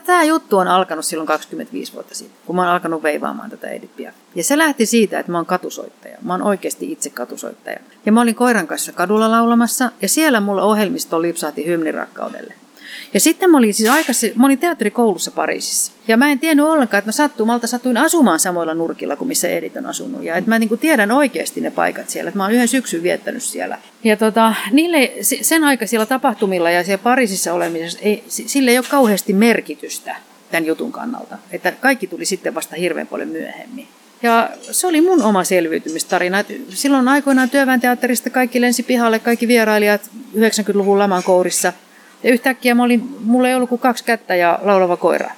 Tämä 0.00 0.24
juttu 0.24 0.58
on 0.58 0.68
alkanut 0.68 1.04
silloin 1.04 1.26
25 1.26 1.92
vuotta 1.92 2.14
sitten, 2.14 2.38
kun 2.46 2.56
mä 2.56 2.62
oon 2.62 2.70
alkanut 2.70 3.02
veivaamaan 3.02 3.50
tätä 3.50 3.68
Edippiä. 3.68 4.14
Ja 4.34 4.44
se 4.44 4.58
lähti 4.58 4.86
siitä, 4.86 5.18
että 5.18 5.32
mä 5.32 5.38
oon 5.38 5.46
katusoittaja. 5.46 6.18
Mä 6.22 6.32
oon 6.32 6.42
oikeasti 6.42 6.92
itse 6.92 7.10
katusoittaja. 7.10 7.78
Ja 8.06 8.12
mä 8.12 8.20
olin 8.20 8.34
koiran 8.34 8.66
kanssa 8.66 8.92
kadulla 8.92 9.30
laulamassa, 9.30 9.90
ja 10.02 10.08
siellä 10.08 10.40
mulla 10.40 10.62
ohjelmisto 10.62 11.22
lipsahti 11.22 11.66
hymnin 11.66 11.94
rakkaudelle. 11.94 12.54
Ja 13.14 13.20
sitten 13.20 13.50
mä 13.50 13.58
olin 13.58 13.74
siis 13.74 13.90
aikaisin, 13.90 14.32
mä 14.36 14.46
olin 14.46 14.58
teatterikoulussa 14.58 15.30
Pariisissa. 15.30 15.92
Ja 16.08 16.16
mä 16.16 16.32
en 16.32 16.38
tiennyt 16.38 16.66
ollenkaan, 16.66 16.98
että 16.98 17.08
mä 17.08 17.12
sattumalta 17.12 17.66
satuin 17.66 17.96
asumaan 17.96 18.40
samoilla 18.40 18.74
nurkilla 18.74 19.16
kuin 19.16 19.28
missä 19.28 19.48
Edith 19.48 19.78
on 19.78 19.86
asunut. 19.86 20.22
Ja 20.22 20.36
että 20.36 20.50
mä 20.50 20.58
niin 20.58 20.68
kuin 20.68 20.78
tiedän 20.78 21.10
oikeasti 21.10 21.60
ne 21.60 21.70
paikat 21.70 22.10
siellä. 22.10 22.28
Että 22.28 22.38
mä 22.38 22.44
oon 22.44 22.52
yhden 22.52 22.68
syksyn 22.68 23.02
viettänyt 23.02 23.42
siellä. 23.42 23.78
Ja 24.04 24.16
tota, 24.16 24.54
niille, 24.70 25.12
sen 25.42 25.64
aikaisilla 25.64 26.06
tapahtumilla 26.06 26.70
ja 26.70 26.84
siellä 26.84 27.02
Pariisissa 27.02 27.52
olemisessa, 27.52 27.98
ei, 28.02 28.24
sille 28.28 28.70
ei 28.70 28.78
ole 28.78 28.86
kauheasti 28.90 29.32
merkitystä 29.32 30.16
tämän 30.50 30.66
jutun 30.66 30.92
kannalta. 30.92 31.38
Että 31.50 31.72
kaikki 31.72 32.06
tuli 32.06 32.24
sitten 32.24 32.54
vasta 32.54 32.76
hirveän 32.76 33.06
paljon 33.06 33.28
myöhemmin. 33.28 33.88
Ja 34.22 34.50
se 34.60 34.86
oli 34.86 35.00
mun 35.00 35.22
oma 35.22 35.44
selviytymistarina. 35.44 36.44
Silloin 36.68 37.08
aikoinaan 37.08 37.50
työväen 37.50 37.80
teatterista 37.80 38.30
kaikki 38.30 38.60
lensi 38.60 38.82
pihalle, 38.82 39.18
kaikki 39.18 39.48
vierailijat 39.48 40.10
90-luvun 40.36 40.98
laman 40.98 41.22
kourissa. 41.22 41.72
Ja 42.22 42.30
yhtäkkiä 42.30 42.74
mä 42.74 42.82
olin, 42.82 43.16
mulla 43.24 43.48
ei 43.48 43.54
ollut 43.54 43.68
kuin 43.68 43.78
kaksi 43.78 44.04
kättä 44.04 44.34
ja 44.34 44.58
laulava 44.62 44.96
koira. 44.96 45.30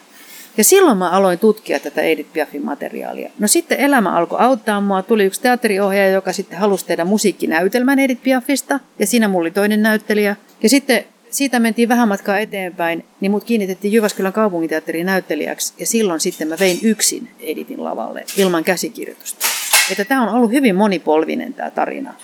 Ja 0.56 0.64
silloin 0.64 0.98
mä 0.98 1.10
aloin 1.10 1.38
tutkia 1.38 1.80
tätä 1.80 2.02
Edith 2.02 2.32
Piafin 2.32 2.64
materiaalia. 2.64 3.30
No 3.38 3.48
sitten 3.48 3.80
elämä 3.80 4.16
alkoi 4.16 4.40
auttaa 4.40 4.80
mua. 4.80 5.02
Tuli 5.02 5.24
yksi 5.24 5.40
teatteriohjaaja, 5.40 6.10
joka 6.10 6.32
sitten 6.32 6.58
halusi 6.58 6.86
tehdä 6.86 7.04
musiikkinäytelmän 7.04 7.98
Edith 7.98 8.22
Piafista. 8.22 8.80
Ja 8.98 9.06
siinä 9.06 9.28
mulla 9.28 9.42
oli 9.42 9.50
toinen 9.50 9.82
näyttelijä. 9.82 10.36
Ja 10.62 10.68
sitten 10.68 11.04
siitä 11.30 11.58
mentiin 11.58 11.88
vähän 11.88 12.08
matkaa 12.08 12.38
eteenpäin, 12.38 13.04
niin 13.20 13.30
mut 13.30 13.44
kiinnitettiin 13.44 13.92
Jyväskylän 13.92 14.32
kaupunginteatterin 14.32 15.06
näyttelijäksi. 15.06 15.74
Ja 15.78 15.86
silloin 15.86 16.20
sitten 16.20 16.48
mä 16.48 16.56
vein 16.60 16.78
yksin 16.82 17.30
Editin 17.40 17.84
lavalle 17.84 18.24
ilman 18.36 18.64
käsikirjoitusta. 18.64 19.46
Että 19.90 20.04
tämä 20.04 20.22
on 20.22 20.34
ollut 20.34 20.50
hyvin 20.50 20.76
monipolvinen 20.76 21.54
tämä 21.54 21.70
tarina. 21.70 22.14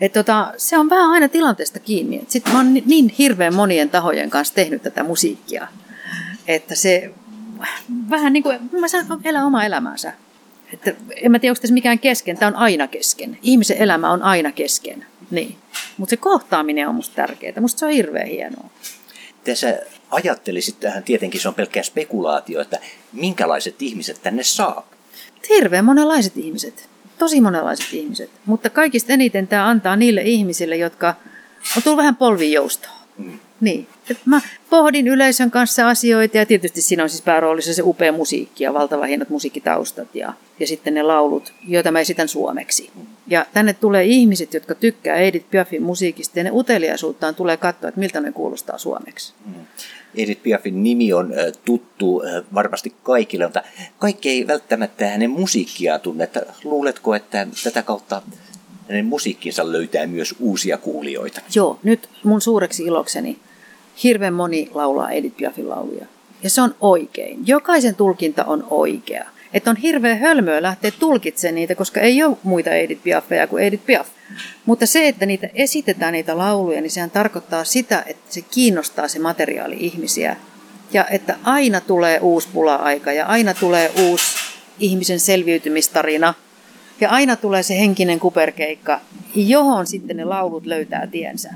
Et 0.00 0.12
tota, 0.12 0.52
se 0.56 0.78
on 0.78 0.90
vähän 0.90 1.10
aina 1.10 1.28
tilanteesta 1.28 1.78
kiinni. 1.78 2.24
Sitten 2.28 2.52
mä 2.52 2.58
oon 2.58 2.74
niin 2.74 3.08
hirveän 3.08 3.54
monien 3.54 3.90
tahojen 3.90 4.30
kanssa 4.30 4.54
tehnyt 4.54 4.82
tätä 4.82 5.02
musiikkia, 5.02 5.68
että 6.48 6.74
se 6.74 7.10
vähän 8.10 8.32
niin 8.32 8.42
kuin, 8.42 8.58
mä 8.80 8.88
sanon, 8.88 9.20
elää 9.24 9.46
oma 9.46 9.64
elämäänsä. 9.64 10.12
Että 10.72 10.94
en 11.16 11.30
mä 11.30 11.38
tiedä, 11.38 11.52
onko 11.52 11.60
tässä 11.60 11.74
mikään 11.74 11.98
kesken. 11.98 12.38
Tämä 12.38 12.48
on 12.48 12.56
aina 12.56 12.88
kesken. 12.88 13.38
Ihmisen 13.42 13.76
elämä 13.76 14.10
on 14.10 14.22
aina 14.22 14.52
kesken. 14.52 15.06
Niin. 15.30 15.56
Mutta 15.96 16.10
se 16.10 16.16
kohtaaminen 16.16 16.88
on 16.88 16.94
musta 16.94 17.14
tärkeää. 17.14 17.60
Musta 17.60 17.78
se 17.78 17.86
on 17.86 17.92
hirveän 17.92 18.28
hienoa. 18.28 18.70
Tässä 19.44 19.78
ajattelisit 20.10 20.80
tähän, 20.80 21.02
tietenkin 21.02 21.40
se 21.40 21.48
on 21.48 21.54
pelkkää 21.54 21.82
spekulaatio, 21.82 22.60
että 22.60 22.78
minkälaiset 23.12 23.82
ihmiset 23.82 24.22
tänne 24.22 24.42
saa? 24.42 24.88
Hirveän 25.48 25.84
monenlaiset 25.84 26.36
ihmiset. 26.36 26.89
Tosi 27.20 27.40
monenlaiset 27.40 27.92
ihmiset. 27.92 28.30
Mutta 28.46 28.70
kaikista 28.70 29.12
eniten 29.12 29.48
tämä 29.48 29.68
antaa 29.68 29.96
niille 29.96 30.22
ihmisille, 30.22 30.76
jotka 30.76 31.14
on 31.76 31.82
tullut 31.82 31.96
vähän 31.96 32.16
polvijoustoa. 32.16 32.92
Mm. 33.18 33.38
Niin. 33.60 33.86
Et 34.10 34.18
mä 34.24 34.40
pohdin 34.70 35.08
yleisön 35.08 35.50
kanssa 35.50 35.88
asioita 35.88 36.36
ja 36.36 36.46
tietysti 36.46 36.82
siinä 36.82 37.02
on 37.02 37.10
siis 37.10 37.22
pääroolissa 37.22 37.74
se 37.74 37.82
upea 37.82 38.12
musiikki 38.12 38.64
ja 38.64 38.74
valtava 38.74 39.04
hienot 39.04 39.28
musiikkitaustat 39.28 40.14
ja, 40.14 40.32
ja 40.60 40.66
sitten 40.66 40.94
ne 40.94 41.02
laulut, 41.02 41.52
joita 41.68 41.92
mä 41.92 42.00
esitän 42.00 42.28
suomeksi. 42.28 42.90
Ja 43.26 43.46
tänne 43.52 43.72
tulee 43.72 44.04
ihmiset, 44.04 44.54
jotka 44.54 44.74
tykkää 44.74 45.16
Edith 45.16 45.50
Piafin 45.50 45.82
musiikista 45.82 46.38
ja 46.38 46.44
ne 46.44 46.50
uteliaisuuttaan 46.52 47.34
tulee 47.34 47.56
katsoa, 47.56 47.88
että 47.88 48.00
miltä 48.00 48.20
ne 48.20 48.32
kuulostaa 48.32 48.78
suomeksi. 48.78 49.32
Mm. 49.46 49.54
Edith 50.14 50.42
Piafin 50.42 50.82
nimi 50.82 51.12
on 51.12 51.32
tuttu 51.64 52.22
varmasti 52.54 52.94
kaikille, 53.02 53.44
mutta 53.44 53.62
kaikki 53.98 54.28
ei 54.28 54.46
välttämättä 54.46 55.06
hänen 55.06 55.30
musiikkia 55.30 55.98
tunne. 55.98 56.24
Että 56.24 56.46
luuletko, 56.64 57.14
että 57.14 57.46
tätä 57.64 57.82
kautta 57.82 58.22
hänen 58.88 59.06
musiikkinsa 59.06 59.72
löytää 59.72 60.06
myös 60.06 60.34
uusia 60.38 60.78
kuulijoita? 60.78 61.40
Joo, 61.54 61.78
nyt 61.82 62.08
mun 62.24 62.40
suureksi 62.40 62.84
ilokseni 62.84 63.38
hirveän 64.04 64.34
moni 64.34 64.70
laulaa 64.74 65.10
Edith 65.10 65.36
Piafin 65.36 65.68
lauluja. 65.68 66.06
Ja 66.42 66.50
se 66.50 66.62
on 66.62 66.74
oikein. 66.80 67.46
Jokaisen 67.46 67.94
tulkinta 67.94 68.44
on 68.44 68.66
oikea. 68.70 69.24
Että 69.52 69.70
on 69.70 69.76
hirveän 69.76 70.18
hölmöä 70.18 70.62
lähteä 70.62 70.90
tulkitsemaan 70.98 71.54
niitä, 71.54 71.74
koska 71.74 72.00
ei 72.00 72.22
ole 72.22 72.36
muita 72.42 72.70
Edith 72.70 73.02
Piafeja 73.02 73.46
kuin 73.46 73.64
Edith 73.64 73.86
Piaf. 73.86 74.08
Mutta 74.66 74.86
se, 74.86 75.08
että 75.08 75.26
niitä 75.26 75.48
esitetään 75.54 76.12
niitä 76.12 76.38
lauluja, 76.38 76.80
niin 76.80 76.90
sehän 76.90 77.10
tarkoittaa 77.10 77.64
sitä, 77.64 78.04
että 78.06 78.34
se 78.34 78.40
kiinnostaa 78.40 79.08
se 79.08 79.18
materiaali 79.18 79.76
ihmisiä. 79.80 80.36
Ja 80.92 81.06
että 81.06 81.36
aina 81.44 81.80
tulee 81.80 82.18
uusi 82.18 82.48
pula-aika 82.52 83.12
ja 83.12 83.26
aina 83.26 83.54
tulee 83.54 83.92
uusi 84.08 84.24
ihmisen 84.78 85.20
selviytymistarina. 85.20 86.34
Ja 87.00 87.10
aina 87.10 87.36
tulee 87.36 87.62
se 87.62 87.78
henkinen 87.78 88.20
kuperkeikka, 88.20 89.00
johon 89.34 89.86
sitten 89.86 90.16
ne 90.16 90.24
laulut 90.24 90.66
löytää 90.66 91.06
tiensä. 91.06 91.50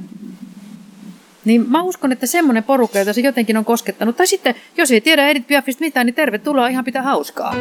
Niin 1.45 1.71
mä 1.71 1.83
uskon, 1.83 2.13
että 2.13 2.27
semmoinen 2.27 2.65
porukka, 2.65 2.99
jota 2.99 3.13
se 3.13 3.21
jotenkin 3.21 3.57
on 3.57 3.65
koskettanut, 3.65 4.17
tai 4.17 4.27
sitten 4.27 4.55
jos 4.77 4.91
ei 4.91 5.01
tiedä 5.01 5.29
Edith 5.29 5.47
Piafista 5.47 5.81
mitään, 5.81 6.07
niin 6.07 6.15
tervetuloa 6.15 6.69
ihan 6.69 6.85
pitää 6.85 7.03
hauskaa. 7.03 7.55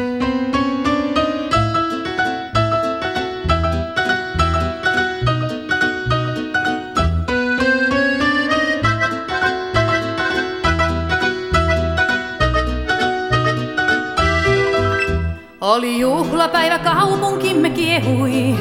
Oli 15.60 16.00
juhlapäivä, 16.00 16.78
kaupunkimme 16.78 17.70
kiehui, 17.70 18.54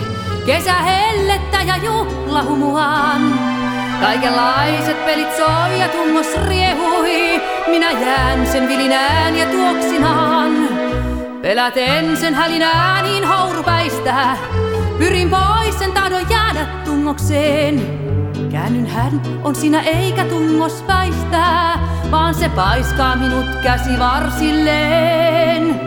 kesä 0.45 0.73
hellettä 0.73 1.61
ja 1.61 1.77
juhlahumuaan. 1.77 3.21
Kaikenlaiset 4.03 5.05
pelit 5.05 5.37
soi 5.37 5.79
ja 5.79 5.87
tummos 5.87 6.27
riehui, 6.47 7.41
minä 7.67 7.91
jään 7.91 8.47
sen 8.47 8.67
vilinään 8.67 9.35
ja 9.35 9.45
tuoksinaan. 9.45 10.51
Peläten 11.41 12.17
sen 12.17 12.33
hälinää 12.33 13.01
niin 13.01 13.25
haurupäistä, 13.25 14.37
pyrin 14.97 15.29
pois 15.29 15.79
sen 15.79 15.91
tahdon 15.91 16.29
jäädä 16.29 16.65
tungokseen. 16.85 17.81
Käännyn 18.51 18.87
hän 18.87 19.21
on 19.43 19.55
siinä 19.55 19.81
eikä 19.81 20.25
tungos 20.25 20.87
väistää, 20.87 21.79
vaan 22.11 22.35
se 22.35 22.49
paiskaa 22.49 23.15
minut 23.15 23.45
käsivarsilleen. 23.63 25.81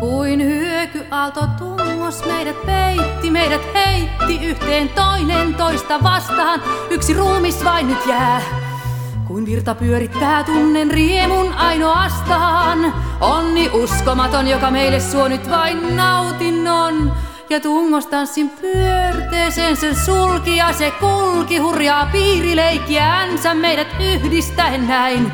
Kuin 0.00 0.42
hyökyaalto 0.42 1.40
tungos 2.12 2.26
meidät 2.26 2.66
peitti, 2.66 3.30
meidät 3.30 3.74
heitti 3.74 4.46
yhteen 4.46 4.88
toinen 4.88 5.54
toista 5.54 6.02
vastaan. 6.02 6.62
Yksi 6.90 7.14
ruumis 7.14 7.64
vain 7.64 7.88
nyt 7.88 8.06
jää. 8.06 8.40
Kuin 9.26 9.46
virta 9.46 9.74
pyörittää 9.74 10.44
tunnen 10.44 10.90
riemun 10.90 11.52
ainoastaan. 11.52 12.94
Onni 13.20 13.70
uskomaton, 13.72 14.48
joka 14.48 14.70
meille 14.70 15.00
suo 15.00 15.28
nyt 15.28 15.50
vain 15.50 15.96
nautinnon. 15.96 17.12
Ja 17.50 17.60
tungostanssin 17.60 18.50
pyörteeseen 18.50 19.76
sen 19.76 19.96
sulki 19.96 20.56
ja 20.56 20.72
se 20.72 20.90
kulki 20.90 21.58
hurjaa 21.58 22.06
piirileikkiänsä 22.06 23.54
meidät 23.54 23.88
yhdistäen 24.00 24.88
näin. 24.88 25.32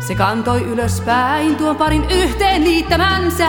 Se 0.00 0.14
kantoi 0.14 0.62
ylöspäin 0.62 1.56
tuon 1.56 1.76
parin 1.76 2.10
yhteen 2.10 2.64
liittämänsä 2.64 3.48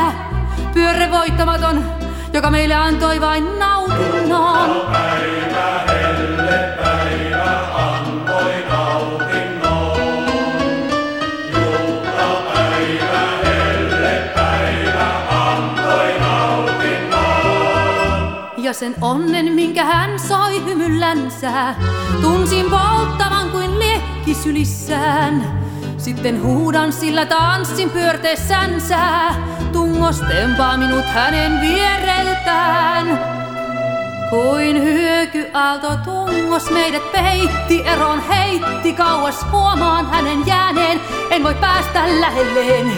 pyörre 0.73 1.11
voittamaton, 1.11 1.98
joka 2.33 2.51
meille 2.51 2.75
antoi 2.75 3.21
vain 3.21 3.59
nautinnon. 3.59 4.89
Ja 18.57 18.73
sen 18.73 18.95
onnen, 19.01 19.51
minkä 19.51 19.85
hän 19.85 20.19
soi 20.19 20.65
hymyllänsä, 20.65 21.75
tunsin 22.21 22.65
polttavan 22.65 23.49
kuin 23.49 23.79
lehki 23.79 24.33
sylissään. 24.33 25.68
Sitten 26.09 26.43
huudan 26.43 26.93
sillä 26.93 27.25
tanssin 27.25 27.89
pyörteessänsä, 27.89 28.97
tungos 29.71 30.21
tempaa 30.21 30.77
minut 30.77 31.05
hänen 31.05 31.61
viereltään. 31.61 33.19
Kuin 34.29 34.83
hyökyaalto 34.83 35.87
tungos 36.05 36.71
meidät 36.71 37.11
peitti, 37.11 37.87
eron 37.87 38.21
heitti 38.27 38.93
kauas 38.93 39.45
huomaan 39.51 40.09
hänen 40.09 40.47
jääneen, 40.47 41.01
en 41.31 41.43
voi 41.43 41.55
päästä 41.55 42.21
lähelleen. 42.21 42.91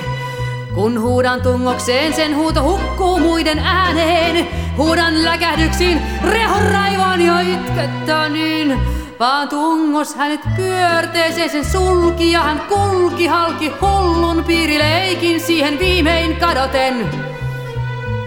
Kun 0.76 1.02
huudan 1.02 1.42
tungokseen, 1.42 2.14
sen 2.14 2.36
huuto 2.36 2.64
hukkuu 2.64 3.20
muiden 3.20 3.60
ääneen. 3.60 4.48
Huudan 4.78 5.26
läkähdyksiin, 5.26 6.02
rehon 6.24 6.72
raivoon 6.72 7.22
ja 7.22 7.40
itkettä 7.40 8.30
niin 8.30 8.80
vaan 9.20 9.50
tungos 9.50 10.16
hänet 10.16 10.42
pyörteeseen 10.56 11.50
sen 11.50 11.66
sulki 11.66 12.32
ja 12.32 12.40
hän 12.40 12.60
kulki 12.60 13.28
halki 13.28 13.72
hullun 13.82 14.44
piirileikin 14.44 15.40
siihen 15.40 15.80
viimein 15.80 16.36
kadoten. 16.36 17.10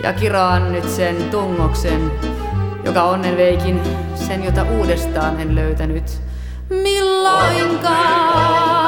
Ja 0.03 0.13
kiraan 0.13 0.73
nyt 0.73 0.89
sen 0.89 1.17
tungoksen, 1.31 2.11
joka 2.85 3.03
onnen 3.03 3.37
veikin, 3.37 3.81
sen 4.15 4.45
jota 4.45 4.63
uudestaan 4.63 5.41
en 5.41 5.55
löytänyt. 5.55 6.21
milloinkaan. 6.71 8.84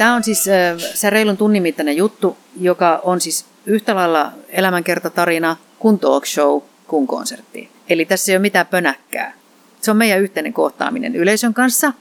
Tämä 0.00 0.14
on 0.14 0.24
siis 0.24 0.44
se 0.94 1.10
reilun 1.10 1.36
tunnin 1.36 1.62
mittainen 1.62 1.96
juttu, 1.96 2.36
joka 2.60 3.00
on 3.04 3.20
siis 3.20 3.44
yhtä 3.66 3.94
lailla 3.94 4.32
elämänkertatarina 4.48 5.56
kuin 5.78 5.98
talk 5.98 6.26
show 6.26 6.62
kuin 6.86 7.06
konsertti. 7.06 7.70
Eli 7.88 8.04
tässä 8.04 8.32
ei 8.32 8.36
ole 8.36 8.42
mitään 8.42 8.66
pönäkkää. 8.66 9.32
Se 9.80 9.90
on 9.90 9.96
meidän 9.96 10.20
yhteinen 10.20 10.52
kohtaaminen 10.52 11.16
yleisön 11.16 11.54
kanssa. 11.54 11.92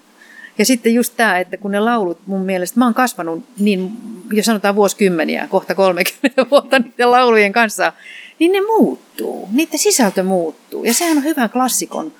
Ja 0.57 0.65
sitten 0.65 0.93
just 0.93 1.13
tämä, 1.17 1.39
että 1.39 1.57
kun 1.57 1.71
ne 1.71 1.79
laulut 1.79 2.19
mun 2.25 2.41
mielestä, 2.41 2.79
mä 2.79 2.85
oon 2.85 2.93
kasvanut 2.93 3.43
niin, 3.59 3.91
jos 4.31 4.45
sanotaan 4.45 4.75
vuosikymmeniä, 4.75 5.47
kohta 5.47 5.75
30 5.75 6.45
vuotta 6.51 6.79
niiden 6.79 7.11
laulujen 7.11 7.51
kanssa, 7.51 7.93
niin 8.39 8.51
ne 8.51 8.61
muuttuu. 8.61 9.49
Niiden 9.51 9.79
sisältö 9.79 10.23
muuttuu. 10.23 10.83
Ja 10.83 10.93
sehän 10.93 11.17
on 11.17 11.23
hyvä 11.23 11.49
klassikon 11.49 12.11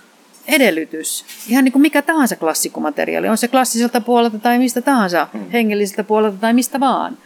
edellytys. 0.50 1.26
Ihan 1.48 1.64
niin 1.64 1.72
kuin 1.72 1.82
mikä 1.82 2.02
tahansa 2.02 2.36
klassikkomateriaali, 2.36 3.30
on 3.30 3.38
se 3.38 3.48
klassiselta 3.48 4.02
puolelta 4.02 4.40
tai 4.40 4.58
mistä 4.58 4.82
tahansa, 4.82 5.28
hengelliseltä 5.54 6.04
puolelta 6.04 6.38
tai 6.38 6.54
mistä 6.54 6.80
vaan. 6.80 7.18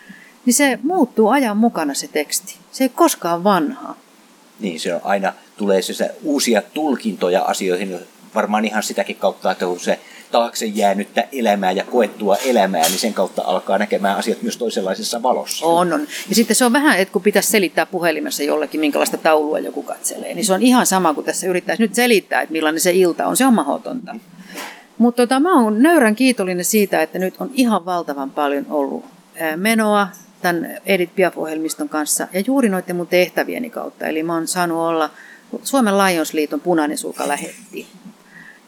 Niin 0.45 0.53
se 0.53 0.79
muuttuu 0.83 1.29
ajan 1.29 1.57
mukana 1.57 1.93
se 1.93 2.07
teksti. 2.07 2.57
Se 2.71 2.83
ei 2.83 2.89
koskaan 2.89 3.43
vanha. 3.43 3.95
Niin, 4.59 4.79
se 4.79 4.95
on 4.95 5.01
aina 5.03 5.33
tulee 5.57 5.81
se, 5.81 5.93
se 5.93 6.11
uusia 6.23 6.61
tulkintoja 6.73 7.41
asioihin, 7.41 7.99
varmaan 8.35 8.65
ihan 8.65 8.83
sitäkin 8.83 9.15
kautta, 9.15 9.51
että 9.51 9.65
kun 9.65 9.79
se 9.79 9.99
taakse 10.33 10.65
jäänyttä 10.65 11.27
elämää 11.31 11.71
ja 11.71 11.83
koettua 11.83 12.35
elämää, 12.35 12.81
niin 12.81 12.99
sen 12.99 13.13
kautta 13.13 13.41
alkaa 13.45 13.77
näkemään 13.77 14.17
asiat 14.17 14.41
myös 14.41 14.57
toisenlaisessa 14.57 15.23
valossa. 15.23 15.65
On, 15.65 15.93
on. 15.93 16.07
Ja 16.29 16.35
sitten 16.35 16.55
se 16.55 16.65
on 16.65 16.73
vähän, 16.73 16.99
että 16.99 17.11
kun 17.11 17.21
pitäisi 17.21 17.51
selittää 17.51 17.85
puhelimessa 17.85 18.43
jollekin, 18.43 18.79
minkälaista 18.79 19.17
taulua 19.17 19.59
joku 19.59 19.83
katselee, 19.83 20.33
niin 20.33 20.45
se 20.45 20.53
on 20.53 20.61
ihan 20.61 20.85
sama 20.85 21.13
kuin 21.13 21.25
tässä 21.25 21.47
yrittäisi 21.47 21.83
nyt 21.83 21.95
selittää, 21.95 22.41
että 22.41 22.51
millainen 22.51 22.81
se 22.81 22.91
ilta 22.91 23.27
on. 23.27 23.37
Se 23.37 23.45
on 23.45 23.53
mahdotonta. 23.53 24.15
Mutta 24.97 25.21
tota, 25.21 25.39
mä 25.39 25.63
oon 25.63 25.83
nöyrän 25.83 26.15
kiitollinen 26.15 26.65
siitä, 26.65 27.01
että 27.01 27.19
nyt 27.19 27.33
on 27.39 27.51
ihan 27.53 27.85
valtavan 27.85 28.31
paljon 28.31 28.65
ollut 28.69 29.05
menoa 29.55 30.07
tämän 30.41 30.77
Edit 30.85 31.15
Piaf-ohjelmiston 31.15 31.89
kanssa 31.89 32.27
ja 32.33 32.43
juuri 32.47 32.69
noiden 32.69 32.95
mun 32.95 33.07
tehtävieni 33.07 33.69
kautta. 33.69 34.07
Eli 34.07 34.23
mä 34.23 34.33
oon 34.33 34.47
saanut 34.47 34.77
olla 34.77 35.09
Suomen 35.63 35.97
Lionsliiton 35.97 36.59
punainen 36.59 36.97
sulka 36.97 37.27
lähetti. 37.27 37.87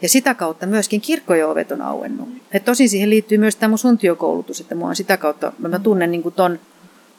Ja 0.05 0.09
sitä 0.09 0.33
kautta 0.33 0.65
myöskin 0.65 1.01
kirkkojen 1.01 1.47
ovet 1.47 1.71
on 1.71 1.81
auennut. 1.81 2.29
Et 2.51 2.65
tosin 2.65 2.89
siihen 2.89 3.09
liittyy 3.09 3.37
myös 3.37 3.55
tämä 3.55 3.69
mun 3.69 3.77
suntiokoulutus, 3.77 4.59
että 4.59 4.75
mua 4.75 4.89
on 4.89 4.95
sitä 4.95 5.17
kautta, 5.17 5.51
mä 5.57 5.79
tunnen 5.79 6.11
niin 6.11 6.23
kuin 6.23 6.35
ton, 6.35 6.59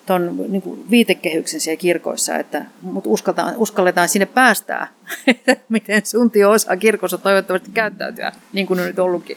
ton 0.07 0.45
niin 0.49 0.63
kuin 0.63 0.91
viitekehyksen 0.91 1.61
siellä 1.61 1.77
kirkoissa, 1.77 2.37
että 2.37 2.65
mut 2.83 3.07
uskalletaan, 3.07 3.55
uskalletaan 3.57 4.09
sinne 4.09 4.27
päästää, 4.27 4.89
miten 5.69 6.07
suntio 6.07 6.51
osaa 6.51 6.77
kirkossa 6.77 7.19
toivottavasti 7.19 7.71
käyttäytyä, 7.75 8.33
niin 8.53 8.67
kuin 8.67 8.81
on 8.81 8.87
nyt 8.87 8.99
ollutkin. 8.99 9.37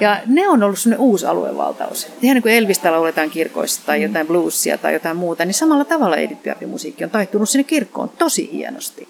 Ja 0.00 0.20
ne 0.26 0.48
on 0.48 0.62
ollut 0.62 0.78
sellainen 0.78 1.06
uusi 1.06 1.26
aluevaltaus. 1.26 2.08
Ihan 2.22 2.34
niin 2.34 2.42
kuin 2.42 2.54
Elvistä 2.54 2.92
lauletaan 2.92 3.30
kirkoissa 3.30 3.82
tai 3.86 4.02
jotain 4.02 4.26
bluesia 4.26 4.78
tai 4.78 4.92
jotain 4.92 5.16
muuta, 5.16 5.44
niin 5.44 5.54
samalla 5.54 5.84
tavalla 5.84 6.16
Edith 6.16 6.66
musiikki 6.66 7.04
on 7.04 7.10
taittunut 7.10 7.48
sinne 7.48 7.64
kirkkoon 7.64 8.08
tosi 8.08 8.52
hienosti. 8.52 9.08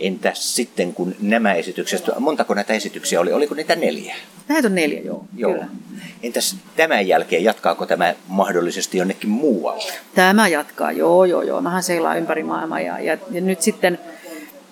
Entäs 0.00 0.56
sitten, 0.56 0.94
kun 0.94 1.14
nämä 1.20 1.54
esitykset, 1.54 2.04
montako 2.18 2.54
näitä 2.54 2.72
esityksiä 2.72 3.20
oli? 3.20 3.32
Oliko 3.32 3.54
niitä 3.54 3.76
neljä? 3.76 4.14
Näitä 4.48 4.68
on 4.68 4.74
neljä, 4.74 5.00
joo. 5.00 5.24
Joo. 5.36 5.52
Kyllä. 5.52 5.66
Entäs 6.22 6.56
tämän 6.76 7.08
jälkeen, 7.08 7.44
jatkaako 7.44 7.86
tämä 7.86 8.14
mahdollisesti 8.28 8.98
jonnekin 8.98 9.30
muualle? 9.30 9.92
Tämä 10.14 10.48
jatkaa, 10.48 10.92
joo, 10.92 11.24
joo, 11.24 11.42
joo. 11.42 11.60
Mähän 11.60 11.82
seilaan 11.82 12.18
ympäri 12.18 12.42
maailmaa 12.42 12.80
ja, 12.80 12.98
ja, 12.98 13.18
ja 13.30 13.40
nyt 13.40 13.62
sitten 13.62 13.98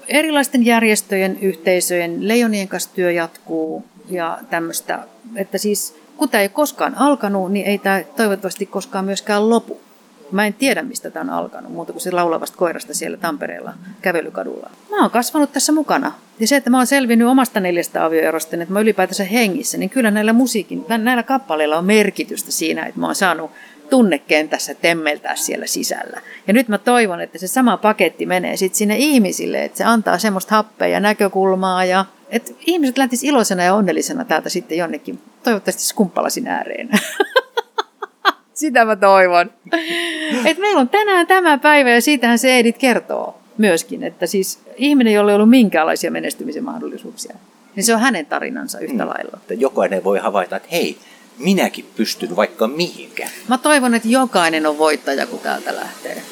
erilaisten 0.08 0.66
järjestöjen, 0.66 1.38
yhteisöjen, 1.40 2.28
leijonien 2.28 2.68
kanssa 2.68 2.90
työ 2.94 3.12
jatkuu 3.12 3.84
ja 4.10 4.38
tämmöistä, 4.50 5.06
että 5.36 5.58
siis 5.58 5.96
kun 6.16 6.28
tämä 6.28 6.42
ei 6.42 6.48
koskaan 6.48 6.94
alkanut, 6.98 7.52
niin 7.52 7.66
ei 7.66 7.78
tämä 7.78 8.02
toivottavasti 8.16 8.66
koskaan 8.66 9.04
myöskään 9.04 9.50
lopu. 9.50 9.80
Mä 10.34 10.46
en 10.46 10.54
tiedä, 10.54 10.82
mistä 10.82 11.10
tämä 11.10 11.32
on 11.32 11.38
alkanut, 11.38 11.72
muuta 11.72 11.92
kuin 11.92 12.02
se 12.02 12.10
laulavasta 12.10 12.56
koirasta 12.56 12.94
siellä 12.94 13.16
Tampereella 13.16 13.74
kävelykadulla. 14.02 14.70
Mä 14.90 15.00
oon 15.00 15.10
kasvanut 15.10 15.52
tässä 15.52 15.72
mukana. 15.72 16.12
Ja 16.40 16.46
se, 16.46 16.56
että 16.56 16.70
mä 16.70 16.76
oon 16.76 16.86
selvinnyt 16.86 17.28
omasta 17.28 17.60
neljästä 17.60 18.04
avioerosta, 18.04 18.56
että 18.56 18.72
mä 18.72 18.80
ylipäätänsä 18.80 19.24
hengissä, 19.24 19.78
niin 19.78 19.90
kyllä 19.90 20.10
näillä 20.10 20.32
musiikin, 20.32 20.84
näillä 20.88 21.22
kappaleilla 21.22 21.78
on 21.78 21.84
merkitystä 21.84 22.52
siinä, 22.52 22.86
että 22.86 23.00
mä 23.00 23.06
oon 23.06 23.14
saanut 23.14 23.50
tunnekentässä 23.90 24.74
temmeltää 24.74 25.36
siellä 25.36 25.66
sisällä. 25.66 26.20
Ja 26.46 26.52
nyt 26.52 26.68
mä 26.68 26.78
toivon, 26.78 27.20
että 27.20 27.38
se 27.38 27.46
sama 27.46 27.76
paketti 27.76 28.26
menee 28.26 28.56
sitten 28.56 28.78
sinne 28.78 28.96
ihmisille, 28.98 29.64
että 29.64 29.78
se 29.78 29.84
antaa 29.84 30.18
semmoista 30.18 30.54
happea 30.54 30.88
ja 30.88 31.00
näkökulmaa 31.00 31.84
ja 31.84 32.04
että 32.30 32.52
ihmiset 32.66 32.98
lähtis 32.98 33.24
iloisena 33.24 33.62
ja 33.62 33.74
onnellisena 33.74 34.24
täältä 34.24 34.48
sitten 34.48 34.78
jonnekin, 34.78 35.18
toivottavasti 35.42 35.82
skumppalasin 35.82 36.48
ääreen. 36.48 36.88
Sitä 38.54 38.84
mä 38.84 38.96
toivon. 38.96 39.50
Et 40.50 40.58
meillä 40.58 40.80
on 40.80 40.88
tänään 40.88 41.26
tämä 41.26 41.58
päivä 41.58 41.90
ja 41.90 42.00
siitähän 42.00 42.38
se 42.38 42.58
Edit 42.58 42.78
kertoo 42.78 43.38
myöskin, 43.58 44.02
että 44.02 44.26
siis 44.26 44.58
ihminen, 44.76 45.12
jolla 45.12 45.30
ei 45.30 45.34
ollut 45.34 45.50
minkäänlaisia 45.50 46.10
menestymisen 46.10 46.64
mahdollisuuksia, 46.64 47.36
niin 47.76 47.84
se 47.84 47.94
on 47.94 48.00
hänen 48.00 48.26
tarinansa 48.26 48.78
yhtä 48.78 49.06
lailla. 49.06 49.36
Että 49.36 49.54
jokainen 49.54 50.04
voi 50.04 50.18
havaita, 50.18 50.56
että 50.56 50.68
hei, 50.72 50.98
minäkin 51.38 51.84
pystyn 51.96 52.36
vaikka 52.36 52.68
mihinkään. 52.68 53.30
Mä 53.48 53.58
toivon, 53.58 53.94
että 53.94 54.08
jokainen 54.08 54.66
on 54.66 54.78
voittaja, 54.78 55.26
kun 55.26 55.38
täältä 55.38 55.76
lähtee. 55.76 56.22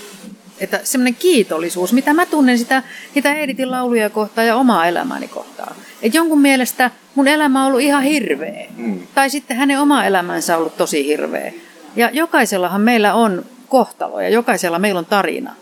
Että 0.61 0.81
semmoinen 0.85 1.15
kiitollisuus, 1.15 1.93
mitä 1.93 2.15
mä 2.15 2.27
tunnen 2.27 2.59
sitä, 2.59 2.83
sitä 3.15 3.35
Editin 3.35 3.71
lauluja 3.71 4.11
kohtaan 4.11 4.47
ja 4.47 4.57
omaa 4.57 4.87
elämääni 4.87 5.29
kohtaan. 5.29 5.77
Että 6.03 6.19
jonkun 6.19 6.41
mielestä 6.41 6.91
mun 7.15 7.29
elämä 7.29 7.61
on 7.61 7.67
ollut 7.67 7.81
ihan 7.81 8.03
hirveä. 8.03 8.67
Mm. 8.77 9.01
Tai 9.15 9.31
sitten 9.31 9.57
hänen 9.57 9.81
oma 9.81 10.05
elämänsä 10.05 10.55
on 10.57 10.61
ollut 10.61 10.77
tosi 10.77 11.07
hirveä. 11.07 11.53
Ja 11.97 12.11
jokaisellahan 12.13 12.81
meillä 12.81 13.15
on 13.15 13.45
kohtalo 13.69 14.21
ja 14.21 14.29
jokaisella 14.29 14.79
meillä 14.79 14.99
on 14.99 15.07
tarina. 15.07 15.55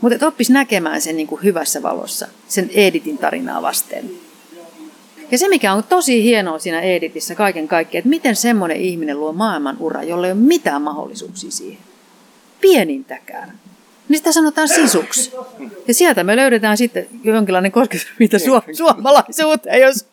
Mutta 0.00 0.16
et 0.16 0.22
oppis 0.22 0.50
näkemään 0.50 1.00
sen 1.00 1.16
niin 1.16 1.26
kuin 1.26 1.42
hyvässä 1.42 1.82
valossa, 1.82 2.28
sen 2.48 2.70
Editin 2.74 3.18
tarinaa 3.18 3.62
vasten. 3.62 4.10
Ja 5.30 5.38
se, 5.38 5.48
mikä 5.48 5.72
on 5.72 5.84
tosi 5.84 6.22
hienoa 6.22 6.58
siinä 6.58 6.80
Editissä 6.80 7.34
kaiken 7.34 7.68
kaikkiaan, 7.68 7.98
että 7.98 8.08
miten 8.08 8.36
semmoinen 8.36 8.76
ihminen 8.76 9.20
luo 9.20 9.32
maailman 9.32 9.76
ura, 9.80 10.02
jolla 10.02 10.26
ei 10.26 10.32
ole 10.32 10.40
mitään 10.40 10.82
mahdollisuuksia 10.82 11.50
siihen. 11.50 11.78
Pienintäkään. 12.60 13.52
Niin 14.08 14.18
sitä 14.18 14.32
sanotaan 14.32 14.68
sisuksi. 14.68 15.32
Ja 15.88 15.94
sieltä 15.94 16.24
me 16.24 16.36
löydetään 16.36 16.76
sitten 16.76 17.06
jonkinlainen 17.24 17.72
kosketuspinta 17.72 18.36
su- 18.36 18.76
suomalaisuuteen, 18.76 19.80
jos... 19.80 20.06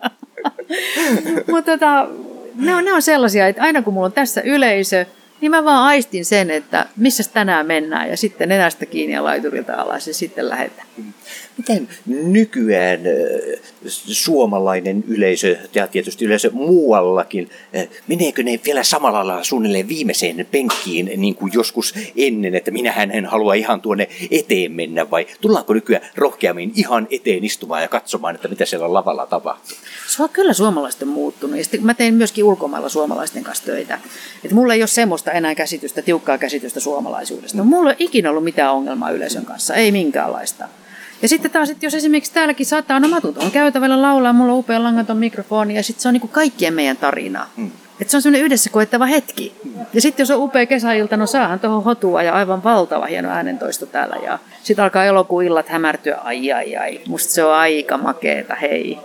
Mutta 1.51 1.71
tota, 1.71 2.07
ne, 2.55 2.75
on, 2.75 2.85
ne 2.85 2.93
on 2.93 3.01
sellaisia, 3.01 3.47
että 3.47 3.61
aina 3.61 3.81
kun 3.81 3.93
mulla 3.93 4.05
on 4.05 4.11
tässä 4.11 4.41
yleisö, 4.41 5.05
niin 5.41 5.51
mä 5.51 5.63
vaan 5.63 5.83
aistin 5.83 6.25
sen, 6.25 6.51
että 6.51 6.85
missä 6.95 7.23
tänään 7.33 7.65
mennään 7.65 8.09
ja 8.09 8.17
sitten 8.17 8.49
nenästä 8.49 8.85
kiinni 8.85 9.15
ja 9.15 9.23
laiturilta 9.23 9.73
alas 9.73 10.07
ja 10.07 10.13
sitten 10.13 10.49
lähdetään. 10.49 10.87
Miten 11.59 11.87
nykyään 12.07 12.99
suomalainen 13.85 15.03
yleisö 15.07 15.57
ja 15.75 15.87
tietysti 15.87 16.25
yleisö 16.25 16.51
muuallakin, 16.51 17.49
meneekö 18.07 18.43
ne 18.43 18.59
vielä 18.65 18.83
samalla 18.83 19.27
lailla 19.27 19.43
suunnilleen 19.43 19.87
viimeiseen 19.87 20.47
penkkiin 20.51 21.11
niin 21.17 21.35
kuin 21.35 21.53
joskus 21.53 21.93
ennen, 22.17 22.55
että 22.55 22.71
minähän 22.71 23.11
en 23.11 23.25
halua 23.25 23.53
ihan 23.53 23.81
tuonne 23.81 24.07
eteen 24.31 24.71
mennä 24.71 25.11
vai 25.11 25.27
tullaanko 25.41 25.73
nykyään 25.73 26.09
rohkeammin 26.15 26.71
ihan 26.75 27.07
eteen 27.11 27.43
istumaan 27.43 27.81
ja 27.81 27.87
katsomaan, 27.87 28.35
että 28.35 28.47
mitä 28.47 28.65
siellä 28.65 28.93
lavalla 28.93 29.25
tapahtuu? 29.25 29.77
Se 30.07 30.23
on 30.23 30.29
kyllä 30.29 30.53
suomalaiset 30.53 31.01
on 31.01 31.07
muuttunut. 31.07 31.57
Ja 31.57 31.63
sitten 31.63 31.85
mä 31.85 31.93
teen 31.93 32.13
myöskin 32.13 32.43
ulkomailla 32.43 32.89
suomalaisten 32.89 33.43
kanssa 33.43 33.65
töitä. 33.65 33.99
Et 34.45 34.51
mulla 34.51 34.73
ei 34.73 34.81
ole 34.81 34.87
semmoista 34.87 35.31
enää 35.31 35.55
käsitystä, 35.55 36.01
tiukkaa 36.01 36.37
käsitystä 36.37 36.79
suomalaisuudesta. 36.79 37.63
Mulla 37.63 37.91
ei 37.91 37.97
ikinä 37.99 38.29
ollut 38.29 38.43
mitään 38.43 38.73
ongelmaa 38.73 39.11
yleisön 39.11 39.45
kanssa, 39.45 39.75
ei 39.75 39.91
minkäänlaista. 39.91 40.67
Ja 41.21 41.27
sitten 41.27 41.51
taas, 41.51 41.69
että 41.69 41.85
jos 41.85 41.93
esimerkiksi 41.95 42.33
täälläkin 42.33 42.65
saattaa, 42.65 42.99
no 42.99 43.07
mä 43.07 43.21
tuun 43.21 43.51
käytävällä 43.51 44.01
laulaa, 44.01 44.33
mulla 44.33 44.53
on 44.53 44.59
upea 44.59 44.83
langaton 44.83 45.17
mikrofoni 45.17 45.75
ja 45.75 45.83
sitten 45.83 46.01
se 46.01 46.07
on 46.07 46.13
niin 46.13 46.21
kuin 46.21 46.31
kaikkien 46.31 46.73
meidän 46.73 46.97
tarina. 46.97 47.47
Mm. 47.57 47.71
Että 48.01 48.11
se 48.11 48.17
on 48.17 48.21
semmoinen 48.21 48.45
yhdessä 48.45 48.69
koettava 48.69 49.05
hetki. 49.05 49.53
Ja 49.93 50.01
sitten 50.01 50.23
jos 50.23 50.31
on 50.31 50.43
upea 50.43 50.65
kesäilta, 50.65 51.17
no 51.17 51.27
saahan 51.27 51.59
tuohon 51.59 51.83
hotua 51.83 52.23
ja 52.23 52.33
aivan 52.33 52.63
valtava 52.63 53.05
hieno 53.05 53.29
äänentoisto 53.29 53.85
täällä. 53.85 54.15
Ja 54.23 54.39
sitten 54.63 54.83
alkaa 54.83 55.05
elokuun 55.05 55.43
illat 55.43 55.69
hämärtyä, 55.69 56.15
ai 56.15 56.51
ai 56.51 56.75
ai, 56.75 57.01
musta 57.07 57.33
se 57.33 57.43
on 57.43 57.53
aika 57.53 57.97
makeeta, 57.97 58.55
hei. 58.55 58.97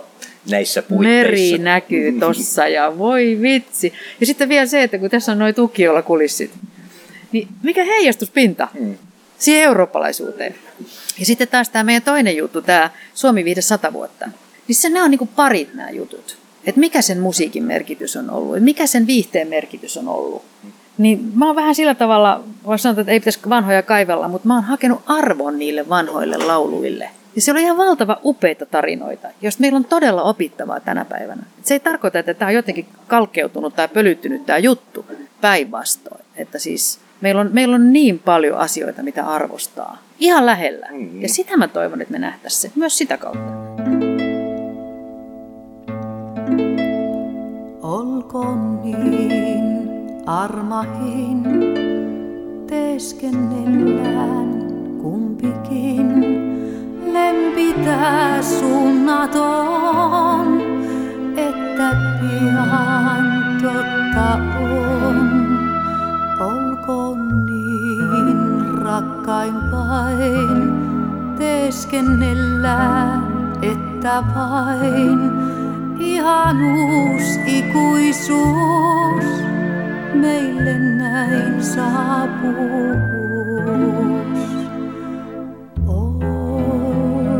näissä 0.49 0.81
puitteissa. 0.81 1.21
Meri 1.21 1.57
näkyy 1.57 2.11
tossa 2.19 2.67
ja 2.67 2.97
voi 2.97 3.37
vitsi. 3.41 3.93
Ja 4.19 4.25
sitten 4.25 4.49
vielä 4.49 4.65
se, 4.65 4.83
että 4.83 4.97
kun 4.97 5.09
tässä 5.09 5.31
on 5.31 5.39
noin 5.39 5.55
tukiolla 5.55 6.01
kulissit, 6.01 6.51
niin 7.31 7.47
mikä 7.63 7.83
heijastuspinta 7.83 8.67
Mm. 8.79 8.97
Siihen 9.37 9.63
eurooppalaisuuteen. 9.63 10.55
Ja 11.19 11.25
sitten 11.25 11.47
taas 11.47 11.69
tämä 11.69 11.83
meidän 11.83 12.01
toinen 12.01 12.37
juttu, 12.37 12.61
tämä 12.61 12.89
Suomi 13.13 13.45
viihde 13.45 13.61
100 13.61 13.93
vuotta. 13.93 14.29
Niin 14.67 14.75
se, 14.75 14.89
nämä 14.89 15.05
on 15.05 15.11
niinku 15.11 15.29
parit 15.35 15.73
nämä 15.73 15.89
jutut. 15.89 16.37
Että 16.65 16.79
mikä 16.79 17.01
sen 17.01 17.19
musiikin 17.19 17.63
merkitys 17.63 18.15
on 18.15 18.29
ollut, 18.29 18.55
että 18.55 18.65
mikä 18.65 18.87
sen 18.87 19.07
viihteen 19.07 19.47
merkitys 19.47 19.97
on 19.97 20.07
ollut. 20.07 20.43
Niin 20.97 21.31
mä 21.35 21.45
oon 21.45 21.55
vähän 21.55 21.75
sillä 21.75 21.95
tavalla, 21.95 22.43
voisi 22.65 22.81
sanoa, 22.81 23.01
että 23.01 23.11
ei 23.11 23.19
pitäisi 23.19 23.39
vanhoja 23.49 23.81
kaivella, 23.81 24.27
mutta 24.27 24.47
mä 24.47 24.53
oon 24.53 24.63
hakenut 24.63 25.01
arvon 25.05 25.59
niille 25.59 25.89
vanhoille 25.89 26.37
lauluille. 26.37 27.09
Ja 27.35 27.41
siellä 27.41 27.59
on 27.59 27.63
ihan 27.63 27.77
valtava 27.77 28.19
upeita 28.23 28.65
tarinoita, 28.65 29.27
jos 29.41 29.59
meillä 29.59 29.75
on 29.75 29.85
todella 29.85 30.23
opittavaa 30.23 30.79
tänä 30.79 31.05
päivänä. 31.05 31.43
Se 31.63 31.73
ei 31.73 31.79
tarkoita, 31.79 32.19
että 32.19 32.33
tämä 32.33 32.49
on 32.49 32.55
jotenkin 32.55 32.85
kalkkeutunut 33.07 33.75
tai 33.75 33.87
pölyttynyt 33.87 34.45
tämä 34.45 34.57
juttu 34.57 35.05
päinvastoin. 35.41 36.25
Että 36.35 36.59
siis 36.59 36.99
meillä 37.21 37.41
on, 37.41 37.49
meillä 37.53 37.75
on 37.75 37.93
niin 37.93 38.19
paljon 38.19 38.57
asioita, 38.57 39.03
mitä 39.03 39.25
arvostaa. 39.25 39.97
Ihan 40.19 40.45
lähellä. 40.45 40.87
Mm. 40.91 41.21
Ja 41.21 41.29
sitä 41.29 41.57
mä 41.57 41.67
toivon, 41.67 42.01
että 42.01 42.11
me 42.11 42.19
nähtäisiin 42.19 42.71
se 42.71 42.79
myös 42.79 42.97
sitä 42.97 43.17
kautta. 43.17 43.65
Olkoon 47.81 48.81
niin 48.83 49.89
armahin, 50.25 51.43
teeskennellään 52.67 54.49
kumpikin. 55.01 56.25
Lempitää 57.13 58.41
suunnaton, 58.41 59.41
että 61.37 61.91
pian 62.19 63.57
totta 63.61 64.33
on. 64.59 64.94
Olkoon 66.87 67.45
niin 67.45 68.77
rakkaimpain, 68.77 70.73
teeskennellään, 71.37 73.23
että 73.61 74.23
vain 74.35 75.31
ihanuus, 75.99 77.39
ikuisuus 77.45 79.25
meille 80.13 80.79
näin 80.79 81.63
saapuu. 81.63 82.95
Olkoon 85.87 87.35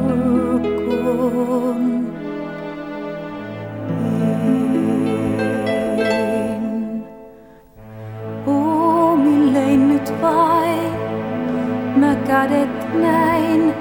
kädet 12.48 12.94
näin 12.94 13.74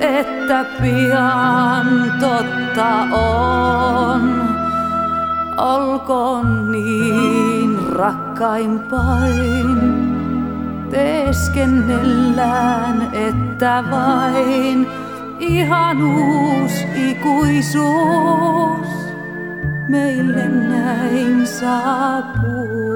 että 0.00 0.64
pian 0.82 2.12
totta 2.20 3.02
on. 3.12 4.44
Olkoon 5.58 6.72
niin 6.72 7.78
rakkaimpain, 7.88 9.80
teeskennellään, 10.90 13.08
että 13.12 13.84
vain 13.90 14.86
ihanuus, 15.38 16.72
ikuisuus 17.10 18.93
meille 19.88 20.48
näin 20.48 21.46
saapuus. 21.46 22.94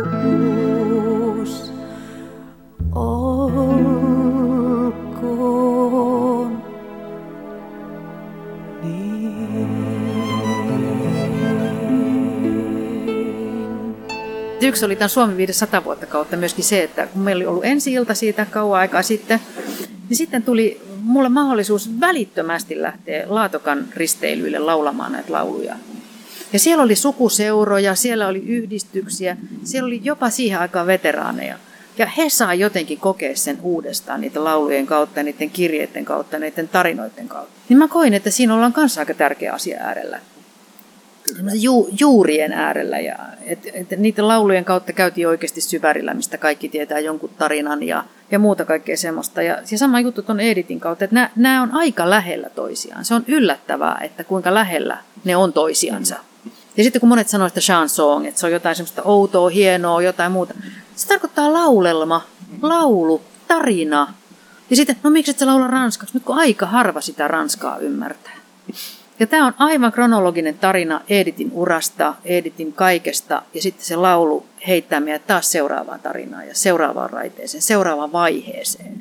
Olkoon 2.94 3.78
niin. 8.82 9.68
Yksi 14.62 14.84
oli 14.84 14.96
tämän 14.96 15.08
Suomen 15.10 15.36
500 15.36 15.84
vuotta 15.84 16.06
kautta 16.06 16.36
myöskin 16.36 16.64
se, 16.64 16.82
että 16.82 17.06
kun 17.06 17.22
meillä 17.22 17.40
oli 17.40 17.46
ollut 17.46 17.64
ensi 17.64 17.92
ilta 17.92 18.14
siitä 18.14 18.46
kauan 18.50 18.80
aikaa 18.80 19.02
sitten, 19.02 19.40
niin 20.08 20.16
sitten 20.16 20.42
tuli 20.42 20.80
mulle 21.02 21.28
mahdollisuus 21.28 22.00
välittömästi 22.00 22.82
lähteä 22.82 23.24
Laatokan 23.28 23.84
risteilyille 23.96 24.58
laulamaan 24.58 25.12
näitä 25.12 25.32
lauluja. 25.32 25.76
Ja 26.52 26.58
siellä 26.58 26.84
oli 26.84 26.94
sukuseuroja, 26.94 27.94
siellä 27.94 28.26
oli 28.26 28.42
yhdistyksiä, 28.46 29.36
siellä 29.64 29.86
oli 29.86 30.00
jopa 30.04 30.30
siihen 30.30 30.60
aikaan 30.60 30.86
veteraaneja. 30.86 31.58
Ja 31.98 32.06
he 32.06 32.28
saa 32.28 32.54
jotenkin 32.54 32.98
kokea 32.98 33.36
sen 33.36 33.58
uudestaan 33.62 34.20
niiden 34.20 34.44
laulujen 34.44 34.86
kautta, 34.86 35.22
niiden 35.22 35.50
kirjeiden 35.50 36.04
kautta, 36.04 36.38
niiden 36.38 36.68
tarinoiden 36.68 37.28
kautta. 37.28 37.52
Niin 37.68 37.78
mä 37.78 37.88
koin, 37.88 38.14
että 38.14 38.30
siinä 38.30 38.54
ollaan 38.54 38.72
kanssa 38.72 39.00
aika 39.00 39.14
tärkeä 39.14 39.52
asia 39.52 39.80
äärellä. 39.80 40.20
Ju, 41.54 41.88
juurien 42.00 42.52
äärellä. 42.52 42.98
Ja, 42.98 43.16
et, 43.46 43.58
et 43.72 43.90
niiden 43.98 44.28
laulujen 44.28 44.64
kautta 44.64 44.92
käytiin 44.92 45.28
oikeasti 45.28 45.60
syvärillä, 45.60 46.14
mistä 46.14 46.38
kaikki 46.38 46.68
tietää 46.68 46.98
jonkun 46.98 47.30
tarinan 47.38 47.82
ja, 47.82 48.04
ja 48.30 48.38
muuta 48.38 48.64
kaikkea 48.64 48.96
semmoista. 48.96 49.42
Ja, 49.42 49.58
ja 49.70 49.78
sama 49.78 50.00
juttu 50.00 50.22
tuon 50.22 50.40
Editin 50.40 50.80
kautta, 50.80 51.04
että 51.04 51.30
nämä 51.36 51.62
on 51.62 51.70
aika 51.72 52.10
lähellä 52.10 52.50
toisiaan. 52.50 53.04
Se 53.04 53.14
on 53.14 53.24
yllättävää, 53.28 54.00
että 54.02 54.24
kuinka 54.24 54.54
lähellä 54.54 54.98
ne 55.24 55.36
on 55.36 55.52
toisiansa. 55.52 56.16
Ja 56.78 56.84
sitten 56.84 57.00
kun 57.00 57.08
monet 57.08 57.28
sanoo, 57.28 57.46
että 57.46 57.60
chanson, 57.60 58.26
että 58.26 58.40
se 58.40 58.46
on 58.46 58.52
jotain 58.52 58.76
semmoista 58.76 59.02
outoa, 59.02 59.48
hienoa, 59.48 60.02
jotain 60.02 60.32
muuta. 60.32 60.54
Se 60.96 61.08
tarkoittaa 61.08 61.52
laulelma, 61.52 62.24
laulu, 62.62 63.22
tarina. 63.48 64.14
Ja 64.70 64.76
sitten, 64.76 64.96
no 65.02 65.10
miksi 65.10 65.30
et 65.30 65.38
sä 65.38 65.46
laula 65.46 65.66
ranskaksi, 65.66 66.14
nyt 66.14 66.24
kun 66.24 66.38
aika 66.38 66.66
harva 66.66 67.00
sitä 67.00 67.28
ranskaa 67.28 67.78
ymmärtää. 67.78 68.36
Ja 69.20 69.26
tämä 69.26 69.46
on 69.46 69.54
aivan 69.58 69.92
kronologinen 69.92 70.58
tarina 70.58 71.00
Editin 71.08 71.50
urasta, 71.52 72.14
Editin 72.24 72.72
kaikesta, 72.72 73.42
ja 73.54 73.62
sitten 73.62 73.86
se 73.86 73.96
laulu 73.96 74.46
heittää 74.66 75.00
meidät 75.00 75.26
taas 75.26 75.52
seuraavaan 75.52 76.00
tarinaan 76.00 76.48
ja 76.48 76.54
seuraavaan 76.54 77.10
raiteeseen, 77.10 77.62
seuraavaan 77.62 78.12
vaiheeseen. 78.12 78.92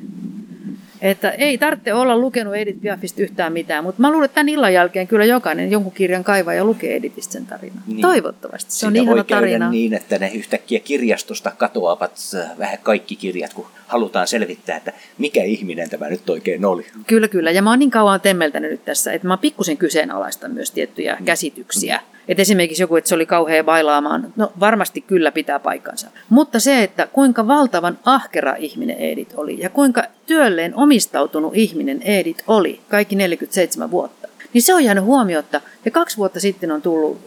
Että 1.02 1.30
ei 1.30 1.58
tarvitse 1.58 1.94
olla 1.94 2.16
lukenut 2.18 2.54
Edith 2.56 2.80
Piafista 2.80 3.22
yhtään 3.22 3.52
mitään, 3.52 3.84
mutta 3.84 4.02
mä 4.02 4.10
luulen, 4.10 4.24
että 4.24 4.34
tämän 4.34 4.48
illan 4.48 4.72
jälkeen 4.74 5.06
kyllä 5.06 5.24
jokainen 5.24 5.70
jonkun 5.70 5.92
kirjan 5.92 6.24
kaivaa 6.24 6.54
ja 6.54 6.64
lukee 6.64 6.96
Edithistä 6.96 7.32
sen 7.32 7.46
tarinan. 7.46 7.82
Niin. 7.86 8.00
Toivottavasti. 8.00 8.72
Se 8.72 8.86
on 8.86 8.92
Siitä 8.92 9.02
ihana 9.04 9.24
tarina. 9.24 9.70
niin, 9.70 9.94
että 9.94 10.18
ne 10.18 10.30
yhtäkkiä 10.34 10.80
kirjastosta 10.80 11.50
katoavat 11.50 12.12
äh, 12.34 12.58
vähän 12.58 12.78
kaikki 12.82 13.16
kirjat, 13.16 13.52
kun 13.54 13.66
halutaan 13.86 14.26
selvittää, 14.26 14.76
että 14.76 14.92
mikä 15.18 15.44
ihminen 15.44 15.90
tämä 15.90 16.08
nyt 16.08 16.30
oikein 16.30 16.64
oli. 16.64 16.86
Kyllä, 17.06 17.28
kyllä. 17.28 17.50
Ja 17.50 17.62
mä 17.62 17.70
oon 17.70 17.78
niin 17.78 17.90
kauan 17.90 18.20
temmeltänyt 18.20 18.70
nyt 18.70 18.84
tässä, 18.84 19.12
että 19.12 19.28
mä 19.28 19.36
pikkusen 19.36 19.76
kyseenalaistan 19.76 20.50
myös 20.50 20.70
tiettyjä 20.70 21.16
Mm. 21.20 21.24
käsityksiä. 21.24 22.00
Että 22.28 22.42
esimerkiksi 22.42 22.82
joku, 22.82 22.96
että 22.96 23.08
se 23.08 23.14
oli 23.14 23.26
kauhean 23.26 23.64
bailaamaan, 23.64 24.32
no 24.36 24.52
varmasti 24.60 25.00
kyllä 25.00 25.32
pitää 25.32 25.58
paikkansa. 25.58 26.06
Mutta 26.28 26.60
se, 26.60 26.82
että 26.82 27.08
kuinka 27.12 27.46
valtavan 27.46 27.98
ahkera 28.04 28.54
ihminen 28.58 28.96
Edith 28.96 29.38
oli 29.38 29.60
ja 29.60 29.70
kuinka 29.70 30.04
työlleen 30.26 30.74
omistautunut 30.74 31.56
ihminen 31.56 32.02
Edith 32.02 32.44
oli 32.46 32.80
kaikki 32.88 33.16
47 33.16 33.90
vuotta, 33.90 34.28
niin 34.52 34.62
se 34.62 34.74
on 34.74 34.84
jäänyt 34.84 35.04
huomiota. 35.04 35.60
Ja 35.84 35.90
kaksi 35.90 36.16
vuotta 36.16 36.40
sitten 36.40 36.72
on 36.72 36.82
tullut 36.82 37.18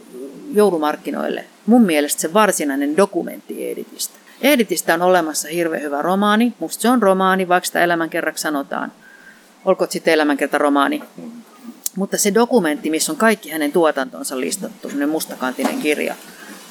joulumarkkinoille 0.52 1.44
mun 1.66 1.82
mielestä 1.82 2.20
se 2.20 2.32
varsinainen 2.32 2.96
dokumentti 2.96 3.70
Edithistä. 3.70 4.14
Edithistä 4.42 4.94
on 4.94 5.02
olemassa 5.02 5.48
hirveän 5.48 5.82
hyvä 5.82 6.02
romaani. 6.02 6.52
Musta 6.58 6.82
se 6.82 6.88
on 6.88 7.02
romaani, 7.02 7.48
vaikka 7.48 7.66
sitä 7.66 7.84
elämänkerraksi 7.84 8.42
sanotaan. 8.42 8.92
Olkoon 9.64 9.90
sitten 9.90 10.14
elämänkertaromaani. 10.14 11.02
Mutta 11.96 12.18
se 12.18 12.34
dokumentti, 12.34 12.90
missä 12.90 13.12
on 13.12 13.18
kaikki 13.18 13.50
hänen 13.50 13.72
tuotantonsa 13.72 14.40
listattu, 14.40 14.88
semmoinen 14.88 15.08
mustakantinen 15.08 15.78
kirja, 15.78 16.14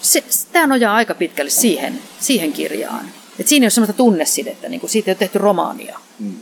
se, 0.02 0.24
tämä 0.52 0.68
nojaa 0.68 0.96
aika 0.96 1.14
pitkälle 1.14 1.52
siihen, 1.52 2.00
siihen 2.20 2.54
kirjaan. 2.54 3.06
Et 3.40 3.48
siinä 3.48 3.64
ei 3.64 3.66
ole 3.66 3.70
semmoista 3.70 3.94
tunnesidettä, 3.94 4.70
niin 4.70 4.80
kuin 4.80 4.90
siitä 4.90 5.12
ei 5.12 5.14
ole 5.14 5.18
tehty 5.18 5.38
romaania. 5.38 6.00
Mm. 6.20 6.36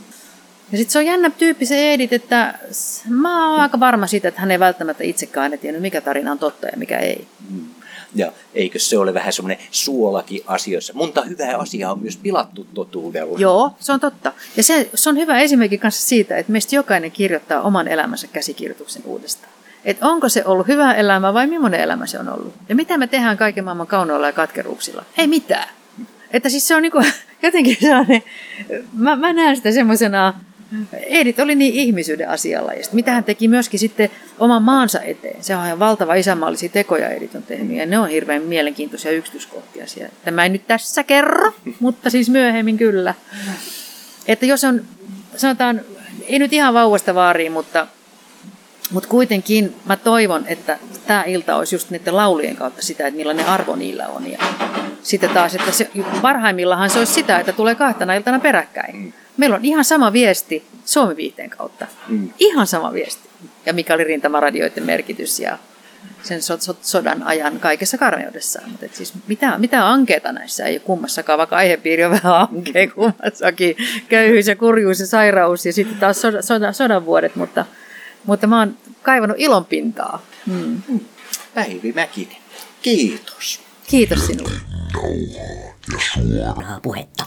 Ja 0.72 0.78
sitten 0.78 0.92
se 0.92 0.98
on 0.98 1.06
jännä 1.06 1.30
tyyppi 1.30 1.66
se 1.66 1.94
Edit, 1.94 2.12
että 2.12 2.58
mä 3.08 3.50
oon 3.50 3.60
aika 3.60 3.80
varma 3.80 4.06
siitä, 4.06 4.28
että 4.28 4.40
hän 4.40 4.50
ei 4.50 4.58
välttämättä 4.58 5.04
itsekään 5.04 5.42
aina 5.42 5.56
tiennyt, 5.56 5.82
mikä 5.82 6.00
tarina 6.00 6.32
on 6.32 6.38
totta 6.38 6.66
ja 6.66 6.76
mikä 6.76 6.98
ei. 6.98 7.26
Mm. 7.50 7.66
Ja 8.14 8.32
eikö 8.54 8.78
se 8.78 8.98
ole 8.98 9.14
vähän 9.14 9.32
semmoinen 9.32 9.58
suolakin 9.70 10.42
asioissa? 10.46 10.92
Monta 10.96 11.22
hyvää 11.22 11.58
asiaa 11.58 11.92
on 11.92 11.98
myös 11.98 12.16
pilattu 12.16 12.66
totuudella. 12.74 13.38
Joo, 13.38 13.70
se 13.80 13.92
on 13.92 14.00
totta. 14.00 14.32
Ja 14.56 14.62
se, 14.62 14.90
se 14.94 15.08
on 15.08 15.16
hyvä 15.16 15.38
esimerkki 15.38 15.78
kanssa 15.78 16.08
siitä, 16.08 16.36
että 16.36 16.52
meistä 16.52 16.76
jokainen 16.76 17.10
kirjoittaa 17.10 17.62
oman 17.62 17.88
elämänsä 17.88 18.26
käsikirjoituksen 18.26 19.02
uudestaan. 19.04 19.52
Että 19.84 20.06
onko 20.06 20.28
se 20.28 20.44
ollut 20.44 20.68
hyvä 20.68 20.94
elämä 20.94 21.34
vai 21.34 21.46
millainen 21.46 21.80
elämä 21.80 22.06
se 22.06 22.18
on 22.18 22.28
ollut. 22.28 22.54
Ja 22.68 22.74
mitä 22.74 22.98
me 22.98 23.06
tehdään 23.06 23.36
kaiken 23.36 23.64
maailman 23.64 23.86
kaunoilla 23.86 24.26
ja 24.26 24.32
katkeruuksilla? 24.32 25.04
Ei 25.18 25.26
mitään. 25.26 25.68
Että 26.30 26.48
siis 26.48 26.68
se 26.68 26.76
on 26.76 26.82
niin 26.82 26.92
kuin, 26.92 27.06
jotenkin 27.42 27.76
sellainen, 27.80 28.22
mä, 28.92 29.16
mä 29.16 29.32
näen 29.32 29.56
sitä 29.56 29.72
semmoisena 29.72 30.34
Edit 30.92 31.38
oli 31.38 31.54
niin 31.54 31.74
ihmisyyden 31.74 32.28
asialla. 32.28 32.72
Ja 32.72 32.82
mitä 32.92 33.12
hän 33.12 33.24
teki 33.24 33.48
myöskin 33.48 33.80
sitten 33.80 34.10
oman 34.38 34.62
maansa 34.62 35.00
eteen. 35.00 35.44
Se 35.44 35.56
on 35.56 35.66
ihan 35.66 35.78
valtava 35.78 36.14
isänmaallisia 36.14 36.68
tekoja 36.68 37.08
Edit 37.08 37.34
on 37.34 37.42
tehnyt. 37.42 37.76
Ja 37.76 37.86
ne 37.86 37.98
on 37.98 38.08
hirveän 38.08 38.42
mielenkiintoisia 38.42 39.10
yksityiskohtia 39.10 39.86
siellä. 39.86 40.12
Tämä 40.24 40.42
ei 40.42 40.48
nyt 40.48 40.66
tässä 40.66 41.04
kerro, 41.04 41.52
mutta 41.80 42.10
siis 42.10 42.28
myöhemmin 42.28 42.78
kyllä. 42.78 43.14
Että 44.26 44.46
jos 44.46 44.64
on, 44.64 44.84
sanotaan, 45.36 45.80
ei 46.26 46.38
nyt 46.38 46.52
ihan 46.52 46.74
vauvasta 46.74 47.14
vaariin, 47.14 47.52
mutta, 47.52 47.86
mutta 48.90 49.08
kuitenkin 49.08 49.76
mä 49.84 49.96
toivon, 49.96 50.44
että 50.46 50.78
tämä 51.06 51.24
ilta 51.26 51.56
olisi 51.56 51.74
just 51.74 51.90
niiden 51.90 52.16
laulujen 52.16 52.56
kautta 52.56 52.82
sitä, 52.82 53.06
että 53.06 53.18
millainen 53.18 53.46
arvo 53.46 53.76
niillä 53.76 54.08
on. 54.08 54.30
Ja 54.30 54.38
sitten 55.02 55.30
taas, 55.30 55.54
että 55.54 55.72
se, 55.72 55.90
parhaimmillaan 56.22 56.90
se 56.90 56.98
olisi 56.98 57.12
sitä, 57.12 57.38
että 57.38 57.52
tulee 57.52 57.74
kahtena 57.74 58.14
iltana 58.14 58.38
peräkkäin 58.38 59.14
meillä 59.40 59.56
on 59.56 59.64
ihan 59.64 59.84
sama 59.84 60.12
viesti 60.12 60.64
Suomen 60.84 61.16
viihteen 61.16 61.50
kautta. 61.50 61.86
Mm. 62.08 62.30
Ihan 62.38 62.66
sama 62.66 62.92
viesti. 62.92 63.28
Ja 63.66 63.72
mikä 63.72 63.94
oli 63.94 64.04
rintamaradioiden 64.04 64.84
merkitys 64.86 65.40
ja 65.40 65.58
sen 66.22 66.42
so- 66.42 66.60
so- 66.60 66.76
sodan 66.82 67.22
ajan 67.22 67.60
kaikessa 67.60 67.98
karmeudessaan. 67.98 68.70
Mutta 68.70 68.86
siis 68.92 69.12
mitä, 69.26 69.58
mitä 69.58 69.88
ankeeta 69.88 70.32
näissä 70.32 70.64
ei 70.64 70.74
ole 70.74 70.80
kummassakaan, 70.80 71.38
vaikka 71.38 71.56
aihepiiri 71.56 72.04
on 72.04 72.10
vähän 72.10 72.34
ankea 72.34 72.90
kummassakin. 72.90 73.76
Köyhyys 74.08 74.46
ja 74.46 74.56
kurjuus 74.56 75.00
ja 75.00 75.06
sairaus 75.06 75.66
ja 75.66 75.72
sitten 75.72 75.98
taas 75.98 76.20
soda, 76.20 76.42
soda, 76.42 76.72
sodan 76.72 77.06
vuodet, 77.06 77.36
mutta, 77.36 77.64
mutta 78.24 78.46
mä 78.46 78.58
oon 78.58 78.76
kaivannut 79.02 79.40
ilonpintaa. 79.40 80.22
Mm. 80.46 80.82
Päivi 81.54 81.92
Mäkinen, 81.92 82.36
kiitos. 82.82 83.60
Kiitos 83.86 84.26
sinulle. 84.26 84.60
Nauhaa 84.92 85.10
ja 85.92 86.00
suoraa 86.14 86.80
puhetta. 86.82 87.24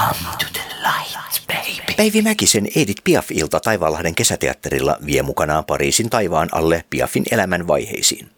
Come 0.00 0.36
to 0.38 0.46
the 0.52 0.60
light, 0.82 1.46
baby. 1.46 1.94
Päivi 1.96 2.22
Mäkisen 2.22 2.68
Edith 2.76 3.02
Piaf-ilta 3.04 3.60
Taivaanlahden 3.60 4.14
kesäteatterilla 4.14 4.98
vie 5.06 5.22
mukanaan 5.22 5.64
Pariisin 5.64 6.10
taivaan 6.10 6.48
alle 6.52 6.84
Piafin 6.90 7.24
elämän 7.30 7.66
vaiheisiin. 7.66 8.30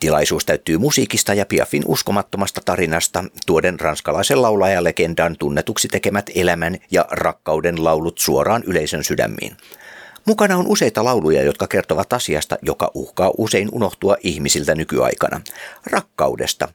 Tilaisuus 0.00 0.44
täyttyy 0.44 0.78
musiikista 0.78 1.34
ja 1.34 1.46
Piafin 1.46 1.82
uskomattomasta 1.86 2.60
tarinasta, 2.64 3.24
tuoden 3.46 3.80
ranskalaisen 3.80 4.42
laulajalegendan 4.42 5.36
tunnetuksi 5.38 5.88
tekemät 5.88 6.30
elämän 6.34 6.78
ja 6.90 7.04
rakkauden 7.10 7.84
laulut 7.84 8.18
suoraan 8.18 8.62
yleisön 8.66 9.04
sydämiin. 9.04 9.56
Mukana 10.24 10.56
on 10.56 10.66
useita 10.66 11.04
lauluja, 11.04 11.42
jotka 11.42 11.66
kertovat 11.66 12.12
asiasta, 12.12 12.58
joka 12.62 12.90
uhkaa 12.94 13.30
usein 13.38 13.68
unohtua 13.72 14.16
ihmisiltä 14.22 14.74
nykyaikana. 14.74 15.40
Rakkaudesta, 15.86 16.68